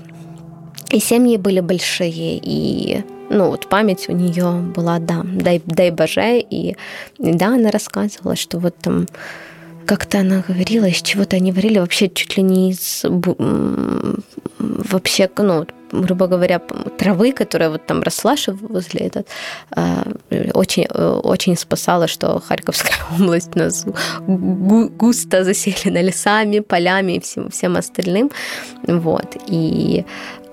и 0.91 0.99
семьи 0.99 1.38
были 1.38 1.60
большие, 1.60 2.39
и 2.41 3.04
ну 3.32 3.50
вот 3.50 3.68
память 3.68 4.10
у 4.10 4.12
нее 4.12 4.52
была, 4.76 5.00
да, 5.00 5.22
дай, 5.24 5.62
дай 5.66 5.92
боже, 5.92 6.40
и 6.40 6.76
да, 7.18 7.48
она 7.56 7.72
рассказывала, 7.72 8.36
что 8.36 8.60
вот 8.60 8.76
там 8.82 9.08
как-то 9.86 10.20
она 10.20 10.44
говорила, 10.48 10.86
из 10.86 11.02
чего-то 11.02 11.38
они 11.38 11.52
варили 11.52 11.80
вообще 11.80 12.10
чуть 12.10 12.38
ли 12.38 12.44
не 12.44 12.72
из 12.72 13.04
вообще, 14.60 15.30
ну, 15.38 15.66
грубо 15.92 16.28
говоря, 16.28 16.60
травы, 16.98 17.32
которая 17.32 17.70
вот 17.70 17.86
там 17.86 18.02
росла 18.02 18.36
возле 18.48 19.08
этот, 19.08 19.28
а, 19.72 20.04
очень, 20.54 20.86
очень 20.86 21.58
спасала, 21.58 22.08
что 22.08 22.40
Харьковская 22.40 22.96
область 23.20 23.56
нас 23.56 23.86
густо 24.28 25.44
заселена 25.44 26.02
лесами, 26.02 26.60
полями 26.60 27.14
и 27.14 27.20
всем, 27.20 27.50
всем 27.50 27.76
остальным. 27.76 28.32
Вот. 28.88 29.36
И 29.48 30.06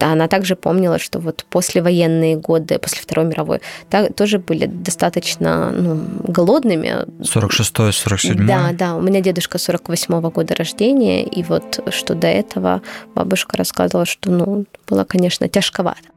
она 0.06 0.28
также 0.28 0.56
помнила, 0.56 0.98
что 0.98 1.18
вот 1.18 1.44
послевоенные 1.50 2.36
годы, 2.36 2.78
после 2.78 3.00
Второй 3.00 3.26
мировой, 3.26 3.60
так, 3.90 4.14
тоже 4.14 4.38
были 4.38 4.66
достаточно 4.66 5.70
ну, 5.70 6.00
голодными. 6.24 7.06
46-47? 7.20 8.46
Да, 8.46 8.70
да. 8.72 8.94
У 8.96 9.00
меня 9.00 9.20
дедушка 9.20 9.58
48-го 9.58 10.30
года 10.30 10.54
рождения, 10.54 11.24
и 11.24 11.42
вот 11.42 11.80
что 11.90 12.14
до 12.14 12.26
этого 12.26 12.82
бабушка 13.14 13.56
рассказывала, 13.56 14.06
что 14.06 14.30
ну, 14.30 14.64
было, 14.88 15.04
конечно, 15.04 15.48
тяжковато. 15.48 16.08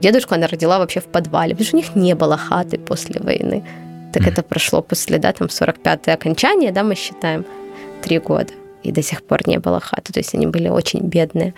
Дедушку 0.00 0.34
она 0.34 0.46
родила 0.46 0.78
вообще 0.78 1.00
в 1.00 1.06
подвале, 1.06 1.54
потому 1.54 1.66
что 1.66 1.76
у 1.76 1.80
них 1.80 1.94
не 1.94 2.14
было 2.14 2.36
хаты 2.36 2.78
после 2.78 3.20
войны. 3.20 3.64
Так 4.12 4.24
mm. 4.24 4.30
это 4.30 4.42
прошло 4.42 4.82
после, 4.82 5.18
да, 5.18 5.32
там 5.32 5.48
45-е 5.48 6.14
окончание, 6.14 6.72
да, 6.72 6.82
мы 6.82 6.94
считаем, 6.94 7.44
три 8.02 8.18
года 8.18 8.52
и 8.84 8.92
до 8.92 9.02
сих 9.02 9.22
пор 9.22 9.48
не 9.48 9.58
было 9.58 9.80
хаты. 9.80 10.12
То 10.12 10.20
есть 10.20 10.34
они 10.34 10.46
были 10.46 10.68
очень 10.68 11.00
бедные. 11.00 11.54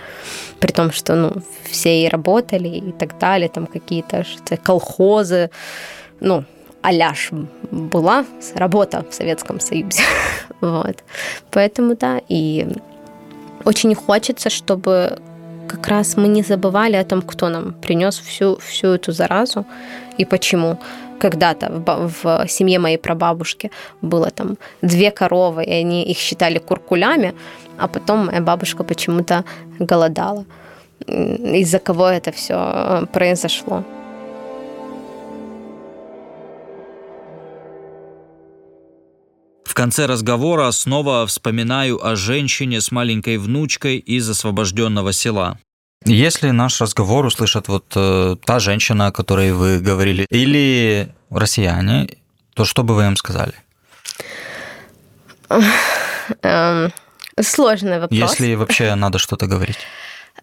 При 0.61 0.73
том, 0.73 0.93
что 0.93 1.15
ну, 1.15 1.33
все 1.71 2.05
и 2.05 2.09
работали 2.09 2.69
и 2.69 2.93
так 2.93 3.19
далее, 3.19 3.49
там 3.49 3.67
какие-то 3.67 4.25
колхозы, 4.63 5.51
ну, 6.21 6.45
аляш 6.83 7.31
была 7.71 8.25
работа 8.55 9.05
в 9.11 9.15
Советском 9.15 9.61
Союзе. 9.61 10.03
вот. 10.61 10.97
Поэтому, 11.51 11.97
да, 11.97 12.21
и 12.29 12.67
очень 13.65 13.95
хочется, 13.95 14.51
чтобы 14.51 15.19
как 15.69 15.89
раз 15.89 16.17
мы 16.17 16.29
не 16.29 16.43
забывали 16.43 16.97
о 16.97 17.05
том, 17.05 17.23
кто 17.23 17.49
нам 17.49 17.73
принес 17.73 18.19
всю, 18.19 18.57
всю 18.59 18.89
эту 18.89 19.13
заразу 19.13 19.67
и 20.19 20.25
почему 20.25 20.79
когда-то 21.19 21.83
в, 21.87 22.47
в 22.47 22.49
семье 22.49 22.79
моей 22.79 22.99
прабабушки 22.99 23.71
было 24.03 24.31
там 24.31 24.57
две 24.83 25.11
коровы, 25.11 25.65
и 25.65 25.71
они 25.71 26.05
их 26.05 26.19
считали 26.19 26.59
куркулями, 26.59 27.35
а 27.79 27.89
потом 27.89 28.27
моя 28.27 28.41
бабушка 28.41 28.85
почему-то 28.85 29.45
голодала. 29.79 30.45
Из-за 31.07 31.79
кого 31.79 32.09
это 32.09 32.33
все 32.33 32.55
э, 32.55 33.07
произошло. 33.13 33.85
В 39.65 39.75
конце 39.75 40.07
разговора 40.07 40.71
снова 40.71 41.27
вспоминаю 41.27 42.05
о 42.05 42.17
женщине 42.17 42.81
с 42.81 42.91
маленькой 42.91 43.37
внучкой 43.37 43.99
из 43.99 44.29
освобожденного 44.31 45.13
села. 45.13 45.59
Если 46.09 46.53
наш 46.53 46.81
разговор 46.81 47.27
услышат 47.27 47.69
вот 47.69 47.85
э, 47.97 48.37
та 48.45 48.59
женщина, 48.61 49.09
о 49.09 49.13
которой 49.13 49.53
вы 49.53 49.81
говорили, 49.81 50.27
или 50.31 51.09
россияне, 51.31 52.09
то 52.55 52.65
что 52.65 52.85
бы 52.85 52.95
вы 52.95 53.07
им 53.07 53.17
сказали? 53.17 53.55
Эм, 56.43 56.93
сложный 57.41 57.99
вопрос. 57.99 58.11
Если 58.11 58.55
вообще 58.55 58.95
надо 58.95 59.19
что-то 59.19 59.47
говорить. 59.47 59.79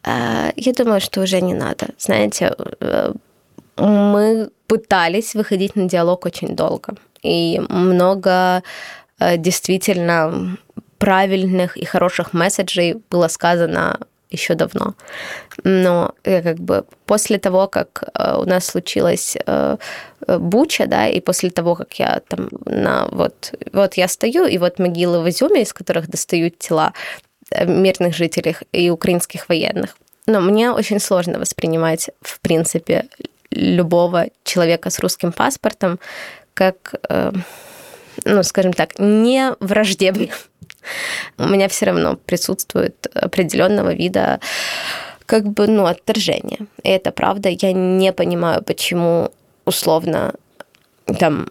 Э, 0.03 0.51
я 0.55 0.73
думаю, 0.73 0.99
что 0.99 1.21
уже 1.21 1.41
не 1.41 1.53
надо. 1.53 1.87
Знаете, 1.97 2.53
э, 2.81 3.13
мы 3.77 4.49
пытались 4.67 5.33
выходить 5.35 5.75
на 5.75 5.87
диалог 5.87 6.25
очень 6.25 6.55
долго. 6.55 6.95
И 7.21 7.61
много 7.69 8.63
э, 9.19 9.37
действительно 9.37 10.57
правильных 10.97 11.77
и 11.77 11.85
хороших 11.85 12.33
месседжей 12.33 12.95
было 13.09 13.29
сказано 13.29 13.97
еще 14.33 14.55
давно. 14.55 14.95
Но 15.63 16.13
э, 16.23 16.41
как 16.41 16.57
бы 16.57 16.83
после 17.05 17.37
того, 17.37 17.67
как 17.67 18.03
э, 18.13 18.35
у 18.37 18.45
нас 18.45 18.65
случилась 18.65 19.37
э, 19.45 19.77
буча, 20.27 20.87
да, 20.87 21.07
и 21.07 21.19
после 21.21 21.49
того, 21.49 21.75
как 21.75 21.99
я 21.99 22.21
там 22.27 22.49
на 22.65 23.07
вот, 23.11 23.53
вот 23.71 23.93
я 23.93 24.07
стою, 24.07 24.45
и 24.45 24.57
вот 24.57 24.79
могилы 24.79 25.21
в 25.21 25.29
Изюме, 25.29 25.61
из 25.61 25.73
которых 25.73 26.09
достают 26.09 26.59
тела 26.59 26.93
мирных 27.65 28.15
жителей 28.15 28.55
и 28.71 28.89
украинских 28.89 29.49
военных. 29.49 29.97
Но 30.25 30.41
мне 30.41 30.71
очень 30.71 30.99
сложно 30.99 31.39
воспринимать, 31.39 32.09
в 32.21 32.39
принципе, 32.39 33.05
любого 33.51 34.27
человека 34.43 34.89
с 34.89 34.99
русским 34.99 35.31
паспортом 35.31 35.99
как, 36.53 36.95
ну, 38.25 38.43
скажем 38.43 38.73
так, 38.73 38.99
не 38.99 39.53
враждебным 39.59 40.29
у 41.37 41.47
меня 41.47 41.67
все 41.67 41.85
равно 41.85 42.15
присутствует 42.15 43.07
определенного 43.13 43.93
вида 43.93 44.39
как 45.25 45.45
бы, 45.45 45.67
ну, 45.67 45.85
отторжение. 45.85 46.59
И 46.83 46.89
это 46.89 47.11
правда. 47.11 47.49
Я 47.49 47.71
не 47.71 48.11
понимаю, 48.13 48.63
почему 48.63 49.31
условно 49.65 50.33
там... 51.19 51.47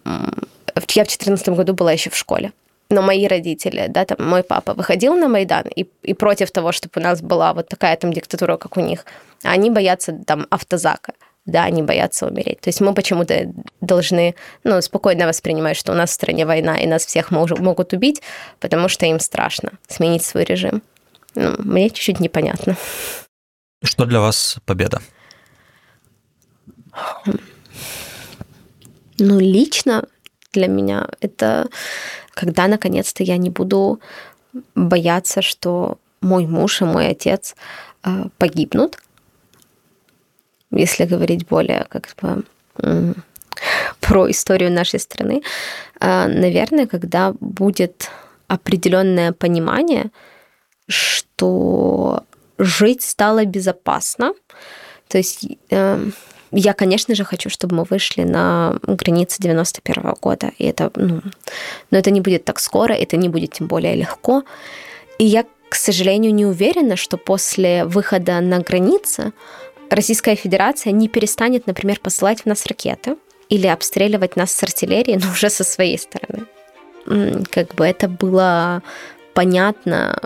Я 0.75 0.81
в 0.81 0.87
2014 0.87 1.49
году 1.49 1.75
была 1.75 1.93
еще 1.93 2.11
в 2.11 2.17
школе. 2.17 2.53
Но 2.91 3.03
мои 3.03 3.27
родители, 3.27 3.87
да, 3.89 4.05
там 4.05 4.29
мой 4.29 4.43
папа 4.43 4.75
выходил 4.75 5.15
на 5.15 5.29
Майдан 5.29 5.65
и, 5.75 5.87
и 6.03 6.15
против 6.15 6.51
того, 6.51 6.73
чтобы 6.73 6.93
у 6.97 7.01
нас 7.01 7.23
была 7.23 7.55
вот 7.55 7.69
такая 7.69 7.97
там 7.97 8.13
диктатура, 8.13 8.57
как 8.57 8.77
у 8.77 8.81
них, 8.81 9.07
они 9.43 9.71
боятся 9.71 10.13
там 10.27 10.47
автозака 10.51 11.15
да, 11.45 11.65
они 11.65 11.83
боятся 11.83 12.27
умереть. 12.27 12.61
То 12.61 12.69
есть 12.69 12.81
мы 12.81 12.95
почему-то 12.95 13.53
должны 13.81 14.35
ну, 14.65 14.81
спокойно 14.81 15.27
воспринимать, 15.27 15.77
что 15.77 15.93
у 15.93 15.95
нас 15.95 16.11
в 16.11 16.15
стране 16.15 16.47
война, 16.47 16.79
и 16.79 16.87
нас 16.87 17.05
всех 17.05 17.33
мож- 17.33 17.61
могут 17.61 17.93
убить, 17.93 18.23
потому 18.61 18.89
что 18.89 19.07
им 19.07 19.19
страшно 19.19 19.73
сменить 19.89 20.25
свой 20.25 20.45
режим. 20.45 20.83
Ну, 21.35 21.55
мне 21.59 21.91
чуть-чуть 21.91 22.21
непонятно. 22.21 22.77
Что 23.83 24.05
для 24.05 24.21
вас 24.21 24.59
победа? 24.65 25.01
Ну, 29.19 29.41
лично 29.41 30.05
для 30.53 30.69
меня 30.69 31.09
это 31.21 31.69
когда 32.35 32.67
наконец-то 32.67 33.23
я 33.23 33.37
не 33.37 33.51
буду 33.51 34.01
бояться, 34.75 35.43
что 35.43 35.99
мой 36.21 36.47
муж 36.47 36.81
и 36.81 36.85
мой 36.85 37.09
отец 37.09 37.55
э, 38.05 38.27
погибнут, 38.39 39.02
если 40.73 41.05
говорить 41.05 41.47
более 41.47 41.87
как 41.89 42.09
бы 42.21 42.45
про 44.01 44.31
историю 44.31 44.73
нашей 44.73 44.99
страны, 44.99 45.43
э, 46.01 46.27
наверное, 46.27 46.87
когда 46.87 47.35
будет 47.41 48.11
определенное 48.49 49.33
понимание, 49.33 50.11
что 50.89 52.25
жить 52.59 53.03
стало 53.03 53.45
безопасно. 53.45 54.33
То 55.09 55.19
есть 55.19 55.47
э, 55.71 56.11
я, 56.53 56.73
конечно 56.73 57.15
же, 57.15 57.25
хочу, 57.25 57.51
чтобы 57.51 57.77
мы 57.77 57.85
вышли 57.85 58.25
на 58.25 58.79
границы 58.83 59.43
91 59.43 60.05
-го 60.05 60.17
года. 60.21 60.51
И 60.59 60.65
это, 60.65 60.91
ну, 60.97 61.23
но 61.91 61.99
это 61.99 62.11
не 62.11 62.21
будет 62.21 62.45
так 62.45 62.61
скоро, 62.61 62.93
это 62.93 63.17
не 63.17 63.29
будет 63.29 63.53
тем 63.53 63.67
более 63.67 63.97
легко. 63.97 64.43
И 65.19 65.25
я, 65.25 65.45
к 65.69 65.75
сожалению, 65.75 66.35
не 66.35 66.47
уверена, 66.47 66.97
что 66.97 67.17
после 67.17 67.85
выхода 67.85 68.41
на 68.41 68.59
границы 68.59 69.33
Российская 69.93 70.37
Федерация 70.37 70.91
не 70.91 71.07
перестанет, 71.07 71.67
например, 71.67 72.01
посылать 72.01 72.41
в 72.43 72.47
нас 72.47 72.65
ракеты 72.67 73.17
или 73.51 73.67
обстреливать 73.67 74.37
нас 74.37 74.51
с 74.51 74.63
артиллерии, 74.63 75.19
но 75.23 75.31
уже 75.31 75.51
со 75.51 75.65
своей 75.65 75.99
стороны. 75.99 76.47
Как 77.51 77.75
бы 77.75 77.85
это 77.85 78.09
было 78.09 78.83
понятно 79.35 80.19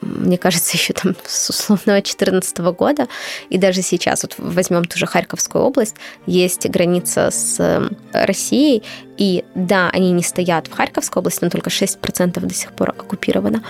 мне 0.00 0.38
кажется, 0.38 0.72
еще 0.76 0.92
там 0.92 1.14
с 1.24 1.50
условного 1.50 2.00
2014 2.00 2.58
года, 2.58 3.08
и 3.50 3.58
даже 3.58 3.82
сейчас, 3.82 4.22
вот 4.22 4.34
возьмем 4.38 4.84
ту 4.84 4.98
же 4.98 5.06
Харьковскую 5.06 5.64
область, 5.64 5.96
есть 6.26 6.68
граница 6.68 7.30
с 7.30 7.60
эм, 7.60 7.96
Россией, 8.12 8.82
и 9.16 9.44
да, 9.54 9.90
они 9.90 10.12
не 10.12 10.22
стоят 10.22 10.68
в 10.68 10.72
Харьковской 10.72 11.20
области, 11.20 11.42
но 11.42 11.50
только 11.50 11.70
6% 11.70 12.38
до 12.38 12.54
сих 12.54 12.72
пор 12.72 12.90
оккупировано. 12.90 13.64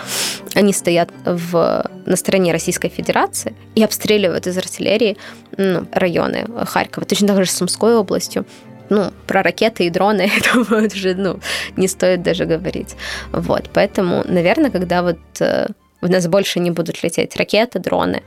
Они 0.55 0.75
стоят 0.75 1.11
в, 1.25 1.91
на 2.05 2.17
стороне 2.17 2.53
Российской 2.53 2.91
Федерации 2.91 3.55
и 3.75 3.83
обстреливают 3.83 4.47
из 4.47 4.59
артиллерии 4.59 5.17
ну, 5.57 5.87
районы 5.93 6.47
Харькова. 6.67 7.07
Точно 7.07 7.29
так 7.29 7.45
же 7.45 7.51
с 7.51 7.57
Сумской 7.57 7.97
областью 7.97 8.45
ну, 8.91 9.13
про 9.27 9.43
ракеты 9.43 9.87
и 9.87 9.91
дроны, 9.91 10.31
это 10.37 10.59
уже, 10.59 11.15
ну, 11.15 11.41
не 11.77 11.89
стоит 11.89 12.23
даже 12.23 12.45
говорить. 12.45 12.97
Вот, 13.33 13.71
поэтому, 13.73 14.25
наверное, 14.27 14.71
когда 14.71 15.03
вот 15.03 15.19
э, 15.41 15.69
в 16.01 16.11
нас 16.11 16.27
больше 16.27 16.61
не 16.61 16.71
будут 16.71 17.03
лететь 17.03 17.37
ракеты, 17.37 17.79
дроны 17.79 18.23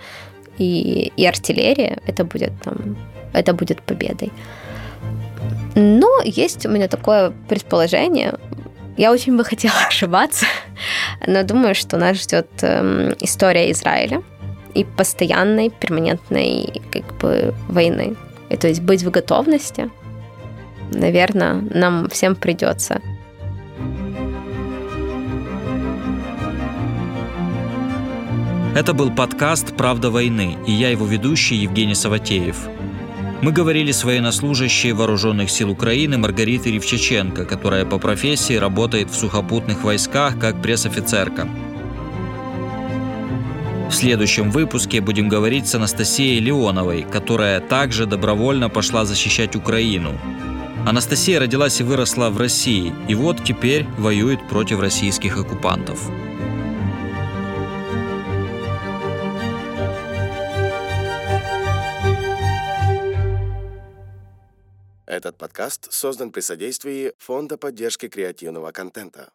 и, 0.58 1.12
и 1.16 1.26
артиллерия, 1.26 2.00
это 2.08 2.24
будет 2.24 2.52
там, 2.64 2.98
это 3.34 3.54
будет 3.54 3.82
победой. 3.82 4.32
Но 5.76 6.22
есть 6.24 6.66
у 6.66 6.70
меня 6.70 6.88
такое 6.88 7.34
предположение, 7.48 8.34
я 8.98 9.12
очень 9.12 9.38
бы 9.38 9.44
хотела 9.44 9.76
ошибаться, 9.88 10.46
но 11.26 11.44
думаю, 11.44 11.76
что 11.76 11.98
нас 11.98 12.22
ждет 12.22 12.48
эм, 12.62 13.16
история 13.20 13.72
Израиля 13.72 14.22
и 14.74 14.84
постоянной, 14.84 15.70
перманентной 15.70 16.82
как 16.92 17.18
бы 17.18 17.54
войны. 17.68 18.16
И, 18.50 18.58
то 18.58 18.68
есть 18.68 18.82
быть 18.82 19.04
в 19.04 19.10
готовности, 19.10 19.90
наверное, 20.92 21.54
нам 21.54 22.10
всем 22.10 22.36
придется. 22.36 23.02
Это 28.74 28.94
был 28.94 29.12
подкаст 29.12 29.76
«Правда 29.76 30.10
войны» 30.10 30.58
и 30.66 30.72
я 30.72 30.92
его 30.92 31.06
ведущий 31.06 31.56
Евгений 31.56 31.94
Саватеев. 31.94 32.56
Мы 33.42 33.52
говорили 33.52 33.92
с 33.92 34.06
военнослужащей 34.06 34.94
Вооруженных 34.94 35.52
сил 35.52 35.72
Украины 35.72 36.18
Маргаритой 36.18 36.72
Ревчаченко, 36.72 37.44
которая 37.44 37.86
по 37.86 38.00
профессии 38.00 38.54
работает 38.54 39.10
в 39.10 39.16
сухопутных 39.16 39.84
войсках 39.84 40.40
как 40.40 40.62
пресс-офицерка. 40.62 41.50
В 43.90 43.94
следующем 43.94 44.52
выпуске 44.52 45.02
будем 45.02 45.28
говорить 45.28 45.68
с 45.68 45.76
Анастасией 45.76 46.40
Леоновой, 46.40 47.02
которая 47.02 47.60
также 47.60 48.06
добровольно 48.06 48.70
пошла 48.70 49.04
защищать 49.04 49.54
Украину. 49.58 50.18
Анастасия 50.88 51.42
родилась 51.42 51.82
и 51.82 51.84
выросла 51.84 52.30
в 52.30 52.38
России, 52.38 52.94
и 53.10 53.16
вот 53.16 53.44
теперь 53.44 53.86
воюет 53.98 54.48
против 54.48 54.80
российских 54.80 55.38
оккупантов. 55.38 56.10
Этот 65.12 65.38
подкаст 65.38 65.92
создан 65.92 66.32
при 66.32 66.40
содействии 66.40 67.12
Фонда 67.18 67.58
поддержки 67.58 68.08
креативного 68.08 68.72
контента. 68.72 69.34